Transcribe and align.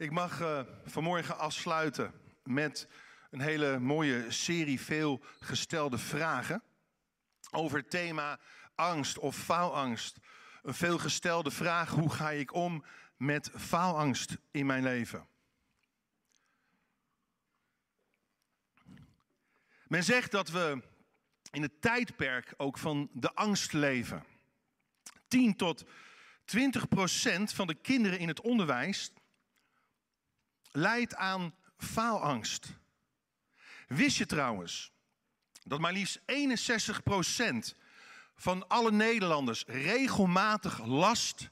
Ik 0.00 0.10
mag 0.10 0.40
uh, 0.40 0.60
vanmorgen 0.84 1.38
afsluiten 1.38 2.12
met 2.44 2.88
een 3.30 3.40
hele 3.40 3.78
mooie 3.78 4.30
serie 4.30 4.80
veelgestelde 4.80 5.98
vragen 5.98 6.62
over 7.50 7.78
het 7.78 7.90
thema 7.90 8.38
angst 8.74 9.18
of 9.18 9.36
faalangst. 9.36 10.16
Een 10.62 10.74
veelgestelde 10.74 11.50
vraag, 11.50 11.90
hoe 11.90 12.10
ga 12.10 12.30
ik 12.30 12.54
om 12.54 12.84
met 13.16 13.50
faalangst 13.56 14.36
in 14.50 14.66
mijn 14.66 14.82
leven? 14.82 15.26
Men 19.86 20.04
zegt 20.04 20.30
dat 20.30 20.48
we 20.48 20.82
in 21.50 21.62
het 21.62 21.80
tijdperk 21.80 22.54
ook 22.56 22.78
van 22.78 23.10
de 23.12 23.34
angst 23.34 23.72
leven. 23.72 24.24
10 25.28 25.56
tot 25.56 25.84
20 26.44 26.88
procent 26.88 27.52
van 27.52 27.66
de 27.66 27.74
kinderen 27.74 28.18
in 28.18 28.28
het 28.28 28.40
onderwijs 28.40 29.12
leidt 30.72 31.14
aan 31.14 31.54
faalangst. 31.76 32.66
Wist 33.88 34.16
je 34.16 34.26
trouwens 34.26 34.92
dat 35.64 35.80
maar 35.80 35.92
liefst 35.92 36.20
61 36.26 37.02
procent 37.02 37.74
van 38.34 38.68
alle 38.68 38.92
Nederlanders 38.92 39.64
regelmatig 39.66 40.84
last 40.84 41.50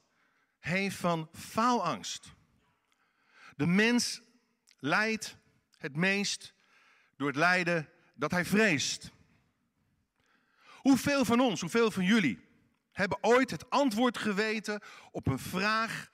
heeft 0.58 0.96
van 0.96 1.28
faalangst? 1.32 2.32
De 3.56 3.66
mens 3.66 4.20
lijdt 4.78 5.36
het 5.78 5.96
meest 5.96 6.54
door 7.16 7.26
het 7.26 7.36
lijden 7.36 7.88
dat 8.14 8.30
hij 8.30 8.44
vreest. 8.44 9.10
Hoeveel 10.74 11.24
van 11.24 11.40
ons, 11.40 11.60
hoeveel 11.60 11.90
van 11.90 12.04
jullie 12.04 12.46
hebben 12.92 13.18
ooit 13.20 13.50
het 13.50 13.70
antwoord 13.70 14.18
geweten 14.18 14.82
op 15.10 15.26
een 15.26 15.38
vraag 15.38 16.10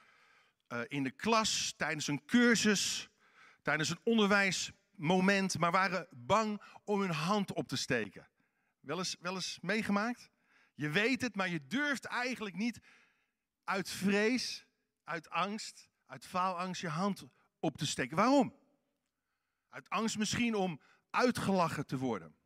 uh, 0.75 0.81
in 0.89 1.03
de 1.03 1.11
klas, 1.11 1.75
tijdens 1.77 2.07
een 2.07 2.25
cursus, 2.25 3.09
tijdens 3.63 3.89
een 3.89 4.01
onderwijsmoment, 4.03 5.59
maar 5.59 5.73
waren 5.73 6.07
bang 6.11 6.63
om 6.85 7.01
hun 7.01 7.11
hand 7.11 7.53
op 7.53 7.69
te 7.69 7.77
steken? 7.77 8.29
Wel 8.81 8.99
eens, 8.99 9.17
wel 9.21 9.35
eens 9.35 9.59
meegemaakt? 9.63 10.31
Je 10.75 10.91
weet 10.91 11.21
het, 11.21 11.35
maar 11.35 11.49
je 11.49 11.67
durft 11.67 12.05
eigenlijk 12.05 12.57
niet 12.57 12.81
uit 13.65 13.91
vrees, 13.91 14.67
uit 15.05 15.31
angst, 15.31 15.89
uit 16.07 16.27
faalangst 16.27 16.81
je 16.81 16.89
hand 16.89 17.25
op 17.61 17.77
te 17.77 17.87
steken. 17.87 18.17
Waarom? 18.17 18.55
Uit 19.69 19.89
angst 19.89 20.19
misschien 20.19 20.55
om 20.55 20.81
uitgelachen 21.11 21.87
te 21.87 21.99
worden. 21.99 22.37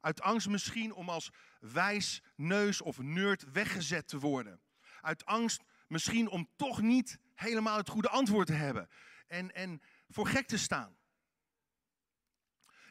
Uit 0.00 0.20
angst 0.20 0.48
misschien 0.48 0.92
om 0.92 1.08
als 1.08 1.30
wijs, 1.60 2.22
neus 2.36 2.80
of 2.80 2.98
nerd 2.98 3.52
weggezet 3.52 4.08
te 4.08 4.18
worden. 4.18 4.60
Uit 5.00 5.24
angst 5.24 5.62
misschien 5.92 6.28
om 6.28 6.48
toch 6.56 6.80
niet 6.80 7.18
helemaal 7.34 7.76
het 7.76 7.88
goede 7.88 8.08
antwoord 8.08 8.46
te 8.46 8.52
hebben. 8.52 8.88
En, 9.26 9.54
en 9.54 9.82
voor 10.08 10.26
gek 10.26 10.46
te 10.46 10.58
staan. 10.58 10.96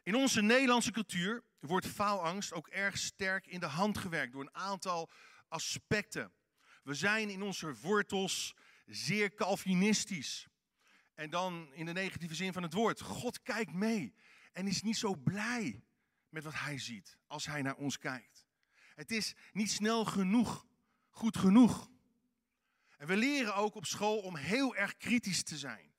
In 0.03 0.15
onze 0.15 0.41
Nederlandse 0.41 0.91
cultuur 0.91 1.43
wordt 1.59 1.87
faalangst 1.87 2.53
ook 2.53 2.67
erg 2.67 2.97
sterk 2.97 3.47
in 3.47 3.59
de 3.59 3.65
hand 3.65 3.97
gewerkt 3.97 4.31
door 4.31 4.41
een 4.41 4.55
aantal 4.55 5.09
aspecten. 5.47 6.33
We 6.83 6.93
zijn 6.93 7.29
in 7.29 7.41
onze 7.41 7.75
wortels 7.75 8.55
zeer 8.85 9.33
Calvinistisch. 9.33 10.47
En 11.15 11.29
dan 11.29 11.73
in 11.73 11.85
de 11.85 11.93
negatieve 11.93 12.35
zin 12.35 12.53
van 12.53 12.63
het 12.63 12.73
woord. 12.73 13.01
God 13.01 13.41
kijkt 13.41 13.73
mee 13.73 14.15
en 14.51 14.67
is 14.67 14.81
niet 14.81 14.97
zo 14.97 15.15
blij 15.15 15.83
met 16.29 16.43
wat 16.43 16.53
hij 16.53 16.79
ziet 16.79 17.17
als 17.27 17.45
hij 17.45 17.61
naar 17.61 17.75
ons 17.75 17.97
kijkt. 17.97 18.47
Het 18.95 19.11
is 19.11 19.35
niet 19.51 19.71
snel 19.71 20.05
genoeg, 20.05 20.65
goed 21.09 21.37
genoeg. 21.37 21.89
En 23.01 23.07
we 23.07 23.15
leren 23.15 23.55
ook 23.55 23.75
op 23.75 23.85
school 23.85 24.19
om 24.19 24.35
heel 24.35 24.75
erg 24.75 24.97
kritisch 24.97 25.43
te 25.43 25.57
zijn. 25.57 25.93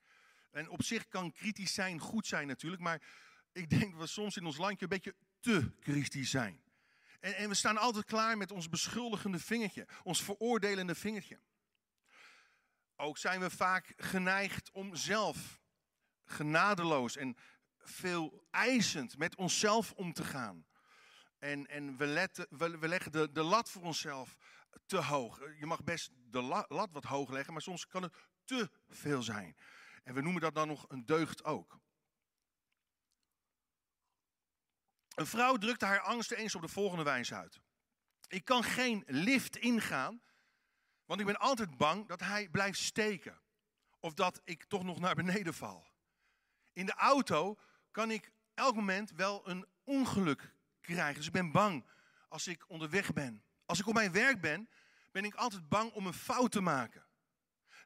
En 0.51 0.69
op 0.69 0.83
zich 0.83 1.09
kan 1.09 1.33
kritisch 1.33 1.75
zijn 1.75 1.99
goed 1.99 2.27
zijn 2.27 2.47
natuurlijk, 2.47 2.83
maar 2.83 3.03
ik 3.53 3.71
denk 3.71 3.91
dat 3.91 4.01
we 4.01 4.07
soms 4.07 4.37
in 4.37 4.45
ons 4.47 4.57
landje 4.57 4.83
een 4.83 4.89
beetje 4.89 5.15
te 5.41 5.71
kritisch 5.81 6.31
zijn. 6.31 6.63
En, 7.21 7.37
en 7.37 7.49
we 7.49 7.55
staan 7.55 7.77
altijd 7.79 8.05
klaar 8.05 8.37
met 8.37 8.51
ons 8.51 8.69
beschuldigende 8.69 9.39
vingertje, 9.39 9.87
ons 10.03 10.23
veroordelende 10.23 10.95
vingertje. 10.95 11.41
Ook 12.97 13.19
zijn 13.19 13.41
we 13.41 13.51
vaak 13.51 13.93
geneigd 13.97 14.71
om 14.71 14.95
zelf 14.95 15.61
genadeloos 16.25 17.17
en 17.17 17.37
veel 17.79 18.47
eisend 18.51 19.19
met 19.19 19.37
onszelf 19.37 19.93
om 19.93 20.13
te 20.13 20.25
gaan. 20.25 20.67
En, 21.39 21.67
en 21.67 21.97
we, 21.97 22.39
we 22.79 22.89
leggen 22.89 23.13
de, 23.13 23.33
de 23.33 23.43
lat 23.43 23.71
voor 23.71 23.83
onszelf 23.83 24.37
te 24.87 25.03
hoog. 25.03 25.39
Je 25.59 25.67
mag 25.67 25.85
best 25.85 26.11
de 26.15 26.43
lat 26.69 26.91
wat 26.93 27.05
hoog 27.05 27.31
leggen, 27.31 27.53
maar 27.53 27.63
soms 27.63 27.87
kan 27.87 28.03
het 28.03 28.15
te 28.45 28.71
veel 28.89 29.23
zijn. 29.23 29.57
En 30.03 30.15
we 30.15 30.21
noemen 30.21 30.41
dat 30.41 30.55
dan 30.55 30.69
nog 30.69 30.85
een 30.89 31.07
deugd 31.07 31.45
ook. 31.45 31.81
Een 35.15 35.27
vrouw 35.27 35.57
drukte 35.57 35.87
haar 35.87 36.01
angsten 36.01 36.37
eens 36.37 36.55
op 36.55 36.63
de 36.63 36.69
volgende 36.69 37.05
wijze 37.05 37.35
uit. 37.35 37.61
Ik 38.29 38.45
kan 38.45 38.65
geen 38.65 39.05
lift 39.07 39.57
ingaan, 39.57 40.23
want 41.05 41.21
ik 41.21 41.27
ben 41.27 41.39
altijd 41.39 41.77
bang 41.77 42.09
dat 42.09 42.21
hij 42.21 42.49
blijft 42.49 42.79
steken. 42.79 43.41
Of 44.01 44.15
dat 44.15 44.41
ik 44.45 44.65
toch 44.65 44.83
nog 44.83 44.99
naar 44.99 45.15
beneden 45.15 45.55
val. 45.55 45.87
In 46.73 46.87
de 46.87 46.95
auto 46.95 47.59
kan 47.91 48.11
ik 48.11 48.33
elk 48.55 48.75
moment 48.75 49.11
wel 49.11 49.49
een 49.49 49.67
ongeluk 49.85 50.55
krijgen. 50.81 51.15
Dus 51.15 51.27
ik 51.27 51.33
ben 51.33 51.53
bang 51.53 51.87
als 52.29 52.47
ik 52.47 52.69
onderweg 52.69 53.13
ben. 53.13 53.45
Als 53.73 53.81
ik 53.81 53.87
op 53.87 53.95
mijn 53.95 54.13
werk 54.13 54.41
ben, 54.41 54.69
ben 55.13 55.25
ik 55.25 55.35
altijd 55.35 55.69
bang 55.69 55.93
om 55.93 56.07
een 56.07 56.13
fout 56.13 56.53
te 56.53 56.61
maken. 56.61 57.07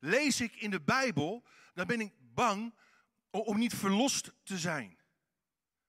Lees 0.01 0.41
ik 0.41 0.57
in 0.57 0.71
de 0.71 0.81
Bijbel, 0.81 1.47
dan 1.75 1.87
ben 1.87 2.01
ik 2.01 2.13
bang 2.19 2.75
om 3.31 3.59
niet 3.59 3.75
verlost 3.75 4.33
te 4.43 4.59
zijn. 4.59 4.99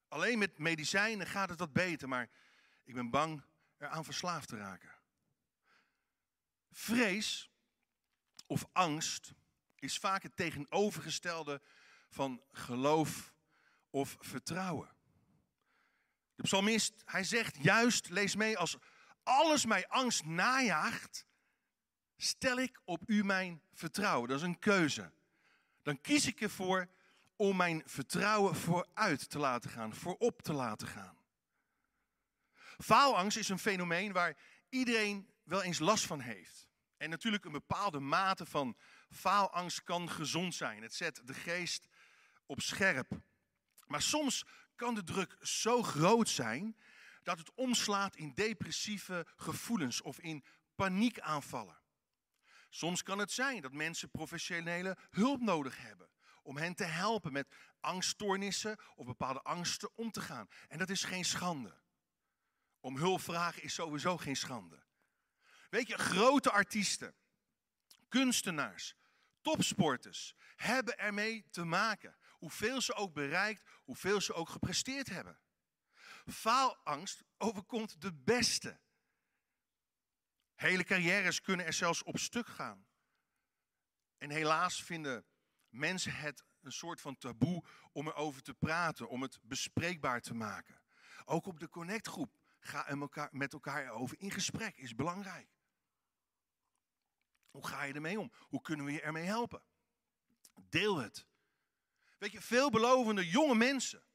Alleen 0.08 0.38
met 0.38 0.58
medicijnen 0.58 1.26
gaat 1.26 1.48
het 1.48 1.58
wat 1.58 1.72
beter, 1.72 2.08
maar 2.08 2.28
ik 2.84 2.94
ben 2.94 3.10
bang 3.10 3.44
eraan 3.78 4.04
verslaafd 4.04 4.48
te 4.48 4.56
raken. 4.56 4.94
Vrees 6.70 7.50
of 8.46 8.66
angst 8.72 9.32
is 9.74 9.98
vaak 9.98 10.22
het 10.22 10.36
tegenovergestelde 10.36 11.62
van 12.08 12.42
geloof 12.50 13.32
of 13.90 14.16
vertrouwen. 14.20 14.96
De 16.34 16.42
psalmist, 16.42 17.02
hij 17.04 17.24
zegt 17.24 17.62
juist, 17.62 18.08
lees 18.08 18.36
mee, 18.36 18.58
als 18.58 18.76
alles 19.28 19.66
mij 19.66 19.88
angst 19.88 20.24
najaagt, 20.24 21.26
stel 22.16 22.58
ik 22.58 22.80
op 22.84 23.02
u 23.06 23.24
mijn 23.24 23.62
vertrouwen. 23.72 24.28
Dat 24.28 24.38
is 24.38 24.44
een 24.44 24.58
keuze. 24.58 25.12
Dan 25.82 26.00
kies 26.00 26.26
ik 26.26 26.40
ervoor 26.40 26.88
om 27.36 27.56
mijn 27.56 27.82
vertrouwen 27.86 28.54
vooruit 28.54 29.30
te 29.30 29.38
laten 29.38 29.70
gaan, 29.70 29.94
voorop 29.94 30.42
te 30.42 30.52
laten 30.52 30.88
gaan. 30.88 31.18
Faalangst 32.78 33.36
is 33.36 33.48
een 33.48 33.58
fenomeen 33.58 34.12
waar 34.12 34.36
iedereen 34.68 35.28
wel 35.42 35.62
eens 35.62 35.78
last 35.78 36.06
van 36.06 36.20
heeft. 36.20 36.68
En 36.96 37.10
natuurlijk 37.10 37.44
een 37.44 37.52
bepaalde 37.52 38.00
mate 38.00 38.46
van 38.46 38.76
faalangst 39.10 39.82
kan 39.82 40.10
gezond 40.10 40.54
zijn. 40.54 40.82
Het 40.82 40.94
zet 40.94 41.20
de 41.24 41.34
geest 41.34 41.88
op 42.46 42.60
scherp. 42.60 43.20
Maar 43.86 44.02
soms 44.02 44.44
kan 44.76 44.94
de 44.94 45.04
druk 45.04 45.36
zo 45.40 45.82
groot 45.82 46.28
zijn 46.28 46.76
dat 47.28 47.38
het 47.38 47.54
omslaat 47.54 48.16
in 48.16 48.32
depressieve 48.34 49.26
gevoelens 49.36 50.02
of 50.02 50.20
in 50.20 50.44
paniekaanvallen. 50.74 51.80
Soms 52.70 53.02
kan 53.02 53.18
het 53.18 53.32
zijn 53.32 53.62
dat 53.62 53.72
mensen 53.72 54.10
professionele 54.10 54.96
hulp 55.10 55.40
nodig 55.40 55.78
hebben 55.78 56.10
om 56.42 56.56
hen 56.56 56.74
te 56.74 56.84
helpen 56.84 57.32
met 57.32 57.54
angststoornissen 57.80 58.78
of 58.94 59.06
bepaalde 59.06 59.42
angsten 59.42 59.90
om 59.94 60.10
te 60.10 60.20
gaan. 60.20 60.48
En 60.68 60.78
dat 60.78 60.90
is 60.90 61.04
geen 61.04 61.24
schande. 61.24 61.80
Om 62.80 62.96
hulp 62.96 63.20
vragen 63.20 63.62
is 63.62 63.74
sowieso 63.74 64.16
geen 64.16 64.36
schande. 64.36 64.82
Weet 65.70 65.88
je, 65.88 65.98
grote 65.98 66.50
artiesten, 66.50 67.14
kunstenaars, 68.08 68.94
topsporters 69.40 70.34
hebben 70.56 70.98
ermee 70.98 71.44
te 71.50 71.64
maken. 71.64 72.18
Hoeveel 72.30 72.80
ze 72.80 72.94
ook 72.94 73.12
bereikt, 73.12 73.62
hoeveel 73.84 74.20
ze 74.20 74.34
ook 74.34 74.48
gepresteerd 74.48 75.08
hebben. 75.08 75.40
Faalangst 76.32 77.24
overkomt 77.36 78.00
de 78.00 78.12
beste. 78.14 78.80
Hele 80.54 80.84
carrières 80.84 81.40
kunnen 81.40 81.66
er 81.66 81.72
zelfs 81.72 82.02
op 82.02 82.18
stuk 82.18 82.46
gaan. 82.46 82.86
En 84.18 84.30
helaas 84.30 84.82
vinden 84.82 85.26
mensen 85.68 86.14
het 86.14 86.44
een 86.60 86.72
soort 86.72 87.00
van 87.00 87.16
taboe 87.16 87.64
om 87.92 88.06
erover 88.06 88.42
te 88.42 88.54
praten, 88.54 89.08
om 89.08 89.22
het 89.22 89.38
bespreekbaar 89.42 90.20
te 90.20 90.34
maken. 90.34 90.82
Ook 91.24 91.46
op 91.46 91.60
de 91.60 91.68
connectgroep 91.68 92.36
ga 92.60 92.94
met 93.30 93.52
elkaar 93.52 93.90
over 93.90 94.20
in 94.20 94.30
gesprek, 94.30 94.76
is 94.76 94.94
belangrijk. 94.94 95.56
Hoe 97.50 97.66
ga 97.66 97.82
je 97.82 97.92
ermee 97.92 98.20
om? 98.20 98.32
Hoe 98.38 98.60
kunnen 98.60 98.86
we 98.86 98.92
je 98.92 99.00
ermee 99.00 99.24
helpen? 99.24 99.62
Deel 100.54 100.96
het. 100.96 101.26
Weet 102.18 102.32
je, 102.32 102.40
veelbelovende 102.40 103.28
jonge 103.28 103.54
mensen 103.54 104.07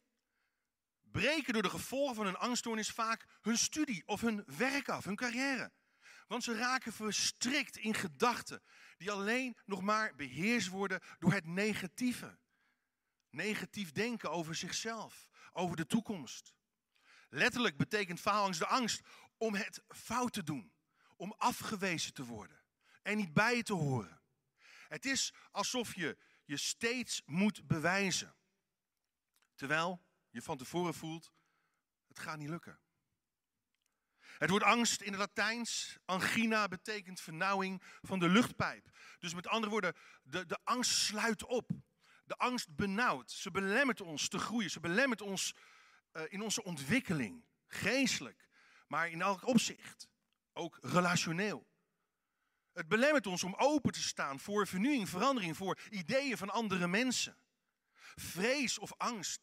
breken 1.14 1.54
door 1.54 1.62
de 1.62 1.70
gevolgen 1.70 2.16
van 2.16 2.26
hun 2.26 2.38
angststoornis 2.38 2.90
vaak 2.92 3.26
hun 3.42 3.58
studie 3.58 4.04
of 4.06 4.22
hun 4.22 4.44
werk 4.58 4.90
af, 4.90 5.04
hun 5.04 5.16
carrière. 5.16 5.72
Want 6.28 6.44
ze 6.44 6.56
raken 6.56 6.94
verstrikt 6.94 7.78
in 7.78 7.94
gedachten 7.94 8.64
die 8.98 9.12
alleen 9.12 9.58
nog 9.66 9.82
maar 9.82 10.16
beheerst 10.16 10.68
worden 10.68 11.02
door 11.20 11.34
het 11.34 11.46
negatieve. 11.46 12.38
negatief 13.30 13.92
denken 13.92 14.32
over 14.32 14.56
zichzelf, 14.56 15.30
over 15.52 15.76
de 15.76 15.88
toekomst. 15.88 16.54
Letterlijk 17.30 17.78
betekent 17.78 18.20
faalangst 18.20 18.60
de 18.60 18.68
angst 18.68 19.02
om 19.38 19.56
het 19.56 19.84
fout 19.88 20.34
te 20.34 20.44
doen, 20.44 20.74
om 21.16 21.34
afgewezen 21.38 22.14
te 22.14 22.26
worden 22.26 22.62
en 23.02 23.18
niet 23.18 23.34
bij 23.34 23.64
te 23.64 23.74
horen. 23.74 24.22
Het 24.88 25.06
is 25.06 25.34
alsof 25.52 25.96
je 25.96 26.18
je 26.46 26.58
steeds 26.58 27.22
moet 27.26 27.68
bewijzen. 27.68 28.36
Terwijl 29.56 30.02
je 30.34 30.42
van 30.42 30.58
tevoren 30.58 30.94
voelt, 30.94 31.32
het 32.08 32.20
gaat 32.20 32.38
niet 32.38 32.50
lukken. 32.50 32.80
Het 34.38 34.50
woord 34.50 34.64
angst 34.64 35.02
in 35.02 35.12
het 35.12 35.20
Latijns, 35.20 35.98
angina, 36.06 36.68
betekent 36.68 37.22
vernauwing 37.22 37.82
van 38.02 38.20
de 38.20 38.30
luchtpijp. 38.30 38.98
Dus 39.20 39.34
met 39.34 39.48
andere 39.48 39.72
woorden, 39.72 39.94
de, 40.24 40.46
de 40.46 40.60
angst 40.64 40.92
sluit 40.92 41.46
op. 41.46 41.72
De 42.26 42.36
angst 42.36 42.76
benauwt. 42.76 43.32
Ze 43.32 43.52
belemmert 43.52 44.02
ons 44.02 44.28
te 44.28 44.40
groeien. 44.40 44.72
Ze 44.72 44.80
belemmert 44.80 45.22
ons 45.22 45.56
uh, 46.14 46.24
in 46.28 46.42
onze 46.42 46.64
ontwikkeling. 46.64 47.46
Geestelijk, 47.68 48.50
maar 48.88 49.10
in 49.10 49.22
elk 49.22 49.48
opzicht. 49.48 50.10
Ook 50.54 50.78
relationeel. 50.82 51.68
Het 52.72 52.88
belemmert 52.88 53.28
ons 53.28 53.44
om 53.44 53.56
open 53.56 53.92
te 53.92 54.02
staan 54.02 54.40
voor 54.40 54.68
vernieuwing, 54.68 55.10
verandering, 55.10 55.58
voor 55.58 55.80
ideeën 55.90 56.38
van 56.38 56.50
andere 56.50 56.88
mensen. 56.88 57.38
Vrees 58.16 58.80
of 58.80 58.94
angst 58.98 59.42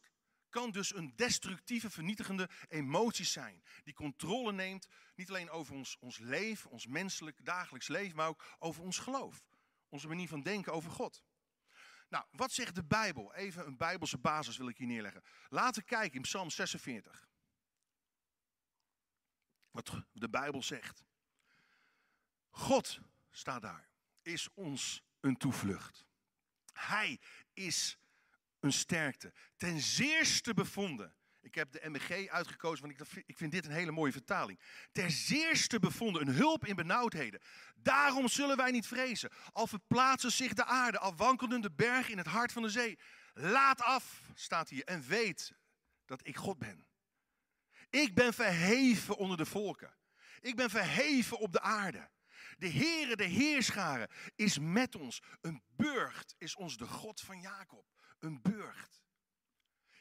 kan 0.51 0.71
dus 0.71 0.95
een 0.95 1.15
destructieve, 1.15 1.89
vernietigende 1.89 2.49
emotie 2.67 3.25
zijn. 3.25 3.63
Die 3.83 3.93
controle 3.93 4.51
neemt 4.51 4.87
niet 5.15 5.29
alleen 5.29 5.49
over 5.49 5.73
ons, 5.75 5.97
ons 5.99 6.17
leven, 6.17 6.71
ons 6.71 6.87
menselijk 6.87 7.45
dagelijks 7.45 7.87
leven, 7.87 8.15
maar 8.15 8.27
ook 8.27 8.45
over 8.59 8.83
ons 8.83 8.97
geloof. 8.97 9.43
Onze 9.89 10.07
manier 10.07 10.27
van 10.27 10.41
denken 10.41 10.73
over 10.73 10.91
God. 10.91 11.23
Nou, 12.09 12.25
wat 12.31 12.51
zegt 12.51 12.75
de 12.75 12.83
Bijbel? 12.83 13.33
Even 13.33 13.67
een 13.67 13.77
Bijbelse 13.77 14.17
basis 14.17 14.57
wil 14.57 14.67
ik 14.67 14.77
hier 14.77 14.87
neerleggen. 14.87 15.23
Laten 15.49 15.81
we 15.81 15.87
kijken 15.87 16.15
in 16.15 16.21
Psalm 16.21 16.49
46. 16.49 17.27
Wat 19.71 20.03
de 20.11 20.29
Bijbel 20.29 20.63
zegt. 20.63 21.03
God 22.49 22.99
staat 23.29 23.61
daar, 23.61 23.89
is 24.21 24.49
ons 24.53 25.03
een 25.19 25.37
toevlucht. 25.37 26.05
Hij 26.73 27.19
is 27.53 27.97
een 28.61 28.73
sterkte. 28.73 29.33
Ten 29.57 29.79
zeerste 29.79 30.53
bevonden. 30.53 31.15
Ik 31.41 31.55
heb 31.55 31.71
de 31.71 31.89
MBG 31.89 32.27
uitgekozen, 32.27 32.87
want 32.87 32.99
ik, 32.99 33.23
ik 33.25 33.37
vind 33.37 33.51
dit 33.51 33.65
een 33.65 33.71
hele 33.71 33.91
mooie 33.91 34.11
vertaling. 34.11 34.59
Ter 34.91 35.11
zeerste 35.11 35.79
bevonden, 35.79 36.21
een 36.21 36.33
hulp 36.33 36.65
in 36.65 36.75
benauwdheden. 36.75 37.41
Daarom 37.75 38.27
zullen 38.27 38.57
wij 38.57 38.71
niet 38.71 38.87
vrezen. 38.87 39.29
Al 39.51 39.67
verplaatsen 39.67 40.31
zich 40.31 40.53
de 40.53 40.65
aarde, 40.65 40.99
al 40.99 41.15
wankelden 41.15 41.61
de 41.61 41.71
bergen 41.71 42.11
in 42.11 42.17
het 42.17 42.27
hart 42.27 42.51
van 42.51 42.61
de 42.61 42.69
zee. 42.69 42.99
Laat 43.33 43.81
af, 43.81 44.21
staat 44.33 44.69
hier, 44.69 44.83
en 44.83 45.01
weet 45.07 45.53
dat 46.05 46.27
ik 46.27 46.35
God 46.35 46.57
ben. 46.57 46.87
Ik 47.89 48.15
ben 48.15 48.33
verheven 48.33 49.17
onder 49.17 49.37
de 49.37 49.45
volken. 49.45 49.95
Ik 50.39 50.55
ben 50.55 50.69
verheven 50.69 51.39
op 51.39 51.51
de 51.51 51.61
aarde. 51.61 52.09
De 52.57 52.69
Heere, 52.69 53.15
de 53.15 53.23
Heerscharen, 53.23 54.07
is 54.35 54.59
met 54.59 54.95
ons. 54.95 55.21
Een 55.41 55.63
burcht 55.75 56.35
is 56.37 56.55
ons 56.55 56.77
de 56.77 56.87
God 56.87 57.21
van 57.21 57.41
Jacob. 57.41 57.85
Een 58.21 58.41
burcht. 58.41 59.03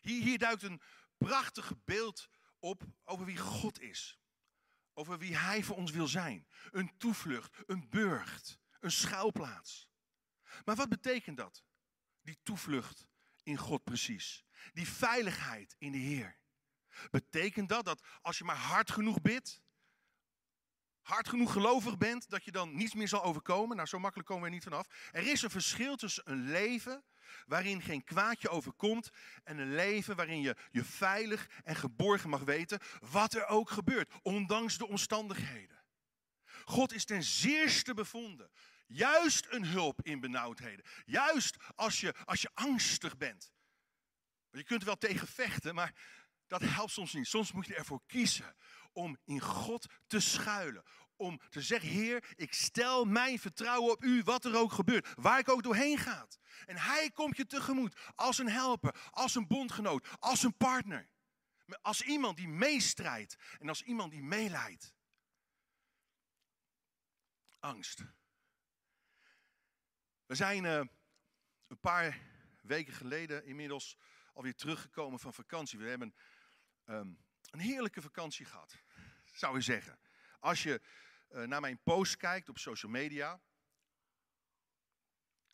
Hier, 0.00 0.22
hier 0.22 0.38
duikt 0.38 0.62
een 0.62 0.82
prachtig 1.18 1.72
beeld 1.84 2.28
op 2.58 2.82
over 3.04 3.24
wie 3.24 3.36
God 3.36 3.80
is. 3.80 4.20
Over 4.92 5.18
wie 5.18 5.36
Hij 5.36 5.62
voor 5.62 5.76
ons 5.76 5.90
wil 5.90 6.06
zijn. 6.06 6.46
Een 6.70 6.96
toevlucht, 6.98 7.56
een 7.66 7.88
burcht, 7.88 8.58
een 8.80 8.90
schuilplaats. 8.92 9.88
Maar 10.64 10.76
wat 10.76 10.88
betekent 10.88 11.36
dat? 11.36 11.64
Die 12.22 12.38
toevlucht 12.42 13.08
in 13.42 13.56
God 13.56 13.84
precies. 13.84 14.44
Die 14.72 14.88
veiligheid 14.88 15.76
in 15.78 15.92
de 15.92 15.98
Heer. 15.98 16.38
Betekent 17.10 17.68
dat 17.68 17.84
dat 17.84 18.06
als 18.20 18.38
je 18.38 18.44
maar 18.44 18.56
hard 18.56 18.90
genoeg 18.90 19.20
bidt, 19.20 19.62
hard 21.00 21.28
genoeg 21.28 21.52
gelovig 21.52 21.98
bent, 21.98 22.28
dat 22.28 22.44
je 22.44 22.52
dan 22.52 22.76
niets 22.76 22.94
meer 22.94 23.08
zal 23.08 23.22
overkomen? 23.22 23.76
Nou, 23.76 23.88
zo 23.88 23.98
makkelijk 23.98 24.28
komen 24.28 24.42
we 24.42 24.48
er 24.48 24.54
niet 24.54 24.64
vanaf. 24.64 25.10
Er 25.12 25.26
is 25.26 25.42
een 25.42 25.50
verschil 25.50 25.96
tussen 25.96 26.30
een 26.30 26.50
leven 26.50 27.04
waarin 27.46 27.82
geen 27.82 28.04
kwaadje 28.04 28.48
overkomt 28.48 29.10
en 29.44 29.58
een 29.58 29.74
leven 29.74 30.16
waarin 30.16 30.40
je 30.40 30.56
je 30.70 30.84
veilig 30.84 31.48
en 31.64 31.76
geborgen 31.76 32.30
mag 32.30 32.40
weten 32.42 32.78
wat 33.00 33.34
er 33.34 33.46
ook 33.46 33.70
gebeurt, 33.70 34.12
ondanks 34.22 34.78
de 34.78 34.86
omstandigheden. 34.86 35.82
God 36.64 36.92
is 36.92 37.04
ten 37.04 37.22
zeerste 37.22 37.94
bevonden. 37.94 38.50
Juist 38.86 39.46
een 39.50 39.64
hulp 39.64 40.02
in 40.02 40.20
benauwdheden. 40.20 40.84
Juist 41.04 41.56
als 41.74 42.00
je, 42.00 42.14
als 42.24 42.42
je 42.42 42.50
angstig 42.54 43.16
bent. 43.16 43.52
Je 44.50 44.64
kunt 44.64 44.80
er 44.80 44.86
wel 44.86 44.98
tegen 44.98 45.26
vechten, 45.26 45.74
maar 45.74 45.94
dat 46.46 46.60
helpt 46.60 46.92
soms 46.92 47.12
niet. 47.12 47.26
Soms 47.26 47.52
moet 47.52 47.66
je 47.66 47.74
ervoor 47.74 48.02
kiezen 48.06 48.56
om 48.92 49.18
in 49.24 49.40
God 49.40 49.86
te 50.06 50.20
schuilen. 50.20 50.84
Om 51.20 51.40
te 51.48 51.62
zeggen, 51.62 51.88
Heer, 51.88 52.34
ik 52.36 52.52
stel 52.52 53.04
mijn 53.04 53.38
vertrouwen 53.38 53.92
op 53.92 54.02
U, 54.02 54.22
wat 54.22 54.44
er 54.44 54.56
ook 54.56 54.72
gebeurt. 54.72 55.08
Waar 55.14 55.38
ik 55.38 55.48
ook 55.48 55.62
doorheen 55.62 55.98
ga. 55.98 56.28
En 56.66 56.76
Hij 56.76 57.10
komt 57.10 57.36
je 57.36 57.46
tegemoet 57.46 57.96
als 58.14 58.38
een 58.38 58.48
helper, 58.48 59.08
als 59.10 59.34
een 59.34 59.46
bondgenoot, 59.46 60.08
als 60.18 60.42
een 60.42 60.56
partner. 60.56 61.08
Als 61.82 62.02
iemand 62.02 62.36
die 62.36 62.48
meestrijdt 62.48 63.36
en 63.58 63.68
als 63.68 63.82
iemand 63.82 64.10
die 64.10 64.22
meeleidt. 64.22 64.94
Angst. 67.58 68.04
We 70.26 70.34
zijn 70.34 70.64
uh, 70.64 70.80
een 71.66 71.80
paar 71.80 72.18
weken 72.62 72.92
geleden 72.92 73.44
inmiddels 73.44 73.96
alweer 74.32 74.54
teruggekomen 74.54 75.18
van 75.18 75.34
vakantie. 75.34 75.78
We 75.78 75.88
hebben 75.88 76.14
um, 76.84 77.18
een 77.50 77.60
heerlijke 77.60 78.02
vakantie 78.02 78.46
gehad, 78.46 78.82
zou 79.24 79.54
je 79.54 79.62
zeggen. 79.62 79.98
Als 80.38 80.62
je 80.62 80.80
uh, 81.30 81.44
naar 81.44 81.60
mijn 81.60 81.82
post 81.82 82.16
kijkt 82.16 82.48
op 82.48 82.58
social 82.58 82.92
media, 82.92 83.40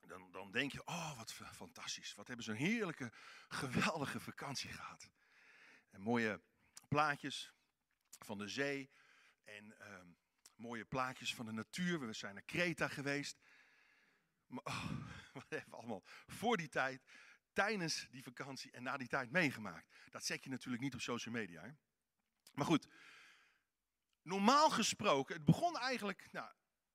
dan, 0.06 0.31
dan 0.31 0.50
denk 0.50 0.73
je, 0.73 0.84
oh 0.84 1.17
wat 1.17 1.32
fantastisch. 1.32 2.14
Wat 2.14 2.26
hebben 2.26 2.44
ze 2.44 2.50
een 2.50 2.56
heerlijke, 2.56 3.12
geweldige 3.49 4.20
vakantie 4.20 4.73
gehad. 4.73 5.11
En 5.90 6.00
mooie 6.00 6.40
plaatjes 6.88 7.52
van 8.19 8.38
de 8.38 8.49
zee 8.49 8.90
en 9.44 9.78
ehm, 9.78 10.06
mooie 10.55 10.84
plaatjes 10.84 11.34
van 11.34 11.46
de 11.46 11.52
natuur. 11.52 12.00
We 12.00 12.12
zijn 12.12 12.34
naar 12.34 12.43
Kreta 12.43 12.88
geweest. 12.88 13.38
Maar 14.46 14.64
oh, 14.64 14.90
wat 15.32 15.46
hebben 15.49 15.70
we 15.70 15.76
allemaal 15.76 16.02
voor 16.26 16.56
die 16.56 16.69
tijd, 16.69 17.02
tijdens 17.52 18.06
die 18.11 18.23
vakantie 18.23 18.70
en 18.70 18.82
na 18.82 18.97
die 18.97 19.09
tijd 19.09 19.30
meegemaakt. 19.30 19.95
Dat 20.11 20.25
zet 20.25 20.45
je 20.45 20.50
natuurlijk 20.50 20.83
niet 20.83 20.95
op 20.95 21.00
social 21.00 21.35
media. 21.35 21.62
Hè? 21.62 21.71
Maar 22.52 22.66
goed, 22.66 22.88
normaal 24.26 24.71
gesproken, 24.71 25.35
het 25.35 25.45
begon 25.45 25.78
eigenlijk, 25.78 26.28
nou, 26.33 26.50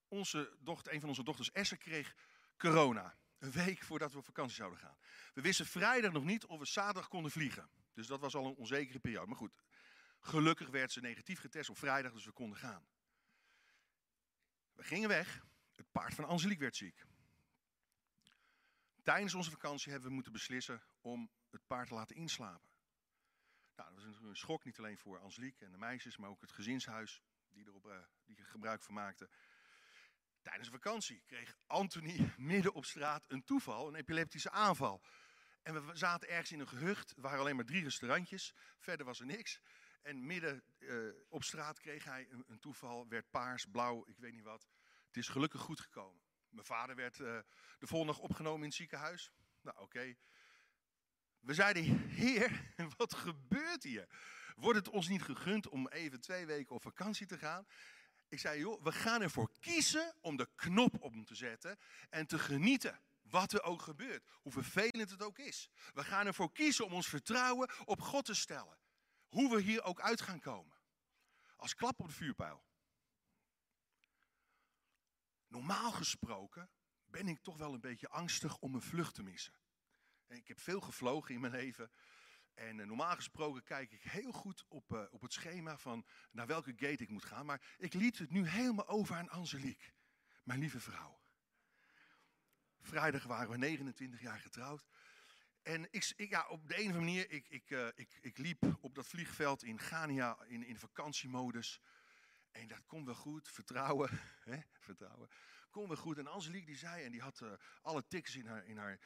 onze 0.07 0.57
dochter, 0.59 0.93
een 0.93 0.99
van 0.99 1.09
onze 1.09 1.23
dochters, 1.23 1.51
Esther, 1.51 1.77
kreeg 1.77 2.15
corona. 2.57 3.17
Een 3.37 3.51
week 3.51 3.83
voordat 3.83 4.11
we 4.11 4.17
op 4.17 4.25
vakantie 4.25 4.55
zouden 4.55 4.79
gaan. 4.79 4.97
We 5.33 5.41
wisten 5.41 5.65
vrijdag 5.65 6.11
nog 6.11 6.23
niet 6.23 6.45
of 6.45 6.59
we 6.59 6.65
zaterdag 6.65 7.07
konden 7.07 7.31
vliegen. 7.31 7.69
Dus 7.93 8.07
dat 8.07 8.19
was 8.19 8.35
al 8.35 8.45
een 8.45 8.55
onzekere 8.55 8.99
periode. 8.99 9.27
Maar 9.27 9.37
goed, 9.37 9.55
gelukkig 10.19 10.69
werd 10.69 10.91
ze 10.91 11.01
negatief 11.01 11.39
getest 11.39 11.69
op 11.69 11.77
vrijdag, 11.77 12.13
dus 12.13 12.25
we 12.25 12.31
konden 12.31 12.57
gaan. 12.57 12.85
We 14.73 14.83
gingen 14.83 15.09
weg. 15.09 15.45
Het 15.75 15.91
paard 15.91 16.13
van 16.13 16.25
Angelique 16.25 16.61
werd 16.61 16.75
ziek. 16.75 17.05
Tijdens 19.03 19.33
onze 19.33 19.51
vakantie 19.51 19.91
hebben 19.91 20.09
we 20.09 20.15
moeten 20.15 20.31
beslissen 20.31 20.83
om 21.01 21.31
het 21.49 21.67
paard 21.67 21.87
te 21.87 21.93
laten 21.93 22.15
inslapen. 22.15 22.70
Nou, 23.75 23.95
dat 23.95 24.03
was 24.05 24.21
een 24.21 24.35
schok, 24.35 24.63
niet 24.63 24.77
alleen 24.77 24.97
voor 24.97 25.19
Angelique 25.19 25.65
en 25.65 25.71
de 25.71 25.77
meisjes, 25.77 26.17
maar 26.17 26.29
ook 26.29 26.41
het 26.41 26.51
gezinshuis 26.51 27.21
die, 27.49 27.67
erop, 27.67 27.85
uh, 27.85 27.97
die 28.25 28.37
er 28.37 28.45
gebruik 28.45 28.81
van 28.81 28.93
maakte. 28.93 29.29
Tijdens 30.41 30.67
de 30.67 30.73
vakantie 30.73 31.23
kreeg 31.25 31.57
Anthony 31.67 32.33
midden 32.37 32.73
op 32.73 32.85
straat 32.85 33.25
een 33.27 33.43
toeval, 33.43 33.87
een 33.87 33.95
epileptische 33.95 34.51
aanval. 34.51 35.01
En 35.61 35.85
we 35.85 35.95
zaten 35.95 36.29
ergens 36.29 36.51
in 36.51 36.59
een 36.59 36.67
gehucht, 36.67 37.15
er 37.15 37.21
waren 37.21 37.39
alleen 37.39 37.55
maar 37.55 37.65
drie 37.65 37.83
restaurantjes, 37.83 38.53
verder 38.79 39.05
was 39.05 39.19
er 39.19 39.25
niks. 39.25 39.61
En 40.01 40.25
midden 40.25 40.63
uh, 40.79 41.13
op 41.29 41.43
straat 41.43 41.79
kreeg 41.79 42.03
hij 42.03 42.27
een, 42.29 42.43
een, 42.47 42.59
toeval, 42.59 43.07
werd 43.07 43.29
paars, 43.29 43.65
blauw, 43.65 44.07
ik 44.07 44.17
weet 44.17 44.31
niet 44.31 44.43
wat. 44.43 44.67
Het 45.07 45.17
is 45.17 45.27
gelukkig 45.27 45.61
goed 45.61 45.79
gekomen. 45.79 46.21
Mijn 46.49 46.65
vader 46.65 46.95
werd 46.95 47.19
uh, 47.19 47.39
de 47.79 47.87
volgende 47.87 48.13
dag 48.13 48.21
opgenomen 48.21 48.59
in 48.59 48.67
het 48.67 48.75
ziekenhuis. 48.75 49.31
Nou, 49.61 49.79
oké. 49.79 50.15
We 51.41 51.53
zeiden, 51.53 51.83
heer, 52.09 52.73
wat 52.97 53.13
gebeurt 53.13 53.83
hier? 53.83 54.07
Wordt 54.55 54.77
het 54.77 54.89
ons 54.89 55.07
niet 55.07 55.21
gegund 55.21 55.69
om 55.69 55.87
even 55.87 56.21
twee 56.21 56.45
weken 56.45 56.75
op 56.75 56.81
vakantie 56.81 57.25
te 57.25 57.37
gaan? 57.37 57.65
Ik 58.27 58.39
zei, 58.39 58.59
joh, 58.59 58.83
we 58.83 58.91
gaan 58.91 59.21
ervoor 59.21 59.51
kiezen 59.59 60.15
om 60.21 60.37
de 60.37 60.49
knop 60.55 61.01
op 61.01 61.25
te 61.25 61.35
zetten 61.35 61.77
en 62.09 62.27
te 62.27 62.39
genieten. 62.39 62.99
Wat 63.21 63.53
er 63.53 63.63
ook 63.63 63.81
gebeurt, 63.81 64.25
hoe 64.41 64.51
vervelend 64.51 65.09
het 65.09 65.23
ook 65.23 65.39
is. 65.39 65.69
We 65.93 66.03
gaan 66.03 66.25
ervoor 66.25 66.51
kiezen 66.51 66.85
om 66.85 66.93
ons 66.93 67.07
vertrouwen 67.07 67.69
op 67.85 68.01
God 68.01 68.25
te 68.25 68.33
stellen. 68.33 68.77
Hoe 69.27 69.55
we 69.55 69.61
hier 69.61 69.83
ook 69.83 70.01
uit 70.01 70.21
gaan 70.21 70.39
komen. 70.39 70.77
Als 71.55 71.75
klap 71.75 71.99
op 71.99 72.07
de 72.07 72.13
vuurpijl. 72.13 72.63
Normaal 75.47 75.91
gesproken 75.91 76.69
ben 77.05 77.27
ik 77.27 77.39
toch 77.39 77.57
wel 77.57 77.73
een 77.73 77.81
beetje 77.81 78.09
angstig 78.09 78.57
om 78.57 78.75
een 78.75 78.81
vlucht 78.81 79.15
te 79.15 79.23
missen. 79.23 79.53
Ik 80.31 80.47
heb 80.47 80.59
veel 80.59 80.81
gevlogen 80.81 81.33
in 81.33 81.41
mijn 81.41 81.53
leven. 81.53 81.91
En 82.53 82.79
eh, 82.79 82.85
normaal 82.85 83.15
gesproken 83.15 83.63
kijk 83.63 83.91
ik 83.91 84.03
heel 84.03 84.31
goed 84.31 84.65
op, 84.67 84.93
uh, 84.93 85.03
op 85.11 85.21
het 85.21 85.33
schema 85.33 85.77
van 85.77 86.05
naar 86.31 86.47
welke 86.47 86.73
gate 86.75 87.03
ik 87.03 87.09
moet 87.09 87.25
gaan. 87.25 87.45
Maar 87.45 87.61
ik 87.77 87.93
liet 87.93 88.17
het 88.17 88.31
nu 88.31 88.47
helemaal 88.47 88.87
over 88.87 89.15
aan 89.15 89.29
Angelique, 89.29 89.91
mijn 90.43 90.59
lieve 90.59 90.79
vrouw. 90.79 91.19
Vrijdag 92.81 93.23
waren 93.23 93.49
we 93.49 93.57
29 93.57 94.21
jaar 94.21 94.39
getrouwd. 94.39 94.87
En 95.61 95.87
ik, 95.91 96.13
ja, 96.15 96.47
op 96.47 96.67
de 96.67 96.79
een 96.79 96.89
of 96.89 96.95
manier, 96.95 97.31
ik, 97.31 97.47
ik, 97.49 97.69
uh, 97.69 97.87
ik, 97.95 98.17
ik 98.21 98.37
liep 98.37 98.77
op 98.79 98.95
dat 98.95 99.07
vliegveld 99.07 99.63
in 99.63 99.79
Ghana 99.79 100.43
in, 100.43 100.65
in 100.65 100.77
vakantiemodus. 100.77 101.81
En 102.51 102.67
dat 102.67 102.85
komt 102.85 103.05
wel 103.05 103.15
goed, 103.15 103.49
vertrouwen, 103.49 104.09
hè? 104.51 104.59
vertrouwen. 104.79 105.29
Komt 105.69 105.87
wel 105.87 105.97
goed. 105.97 106.17
En 106.17 106.27
Angelique 106.27 106.65
die 106.65 106.77
zei, 106.77 107.03
en 107.03 107.11
die 107.11 107.21
had 107.21 107.43
alle 107.81 108.07
tickets 108.07 108.35
in 108.35 108.45
haar, 108.45 108.65
in 108.65 108.77
haar 108.77 108.99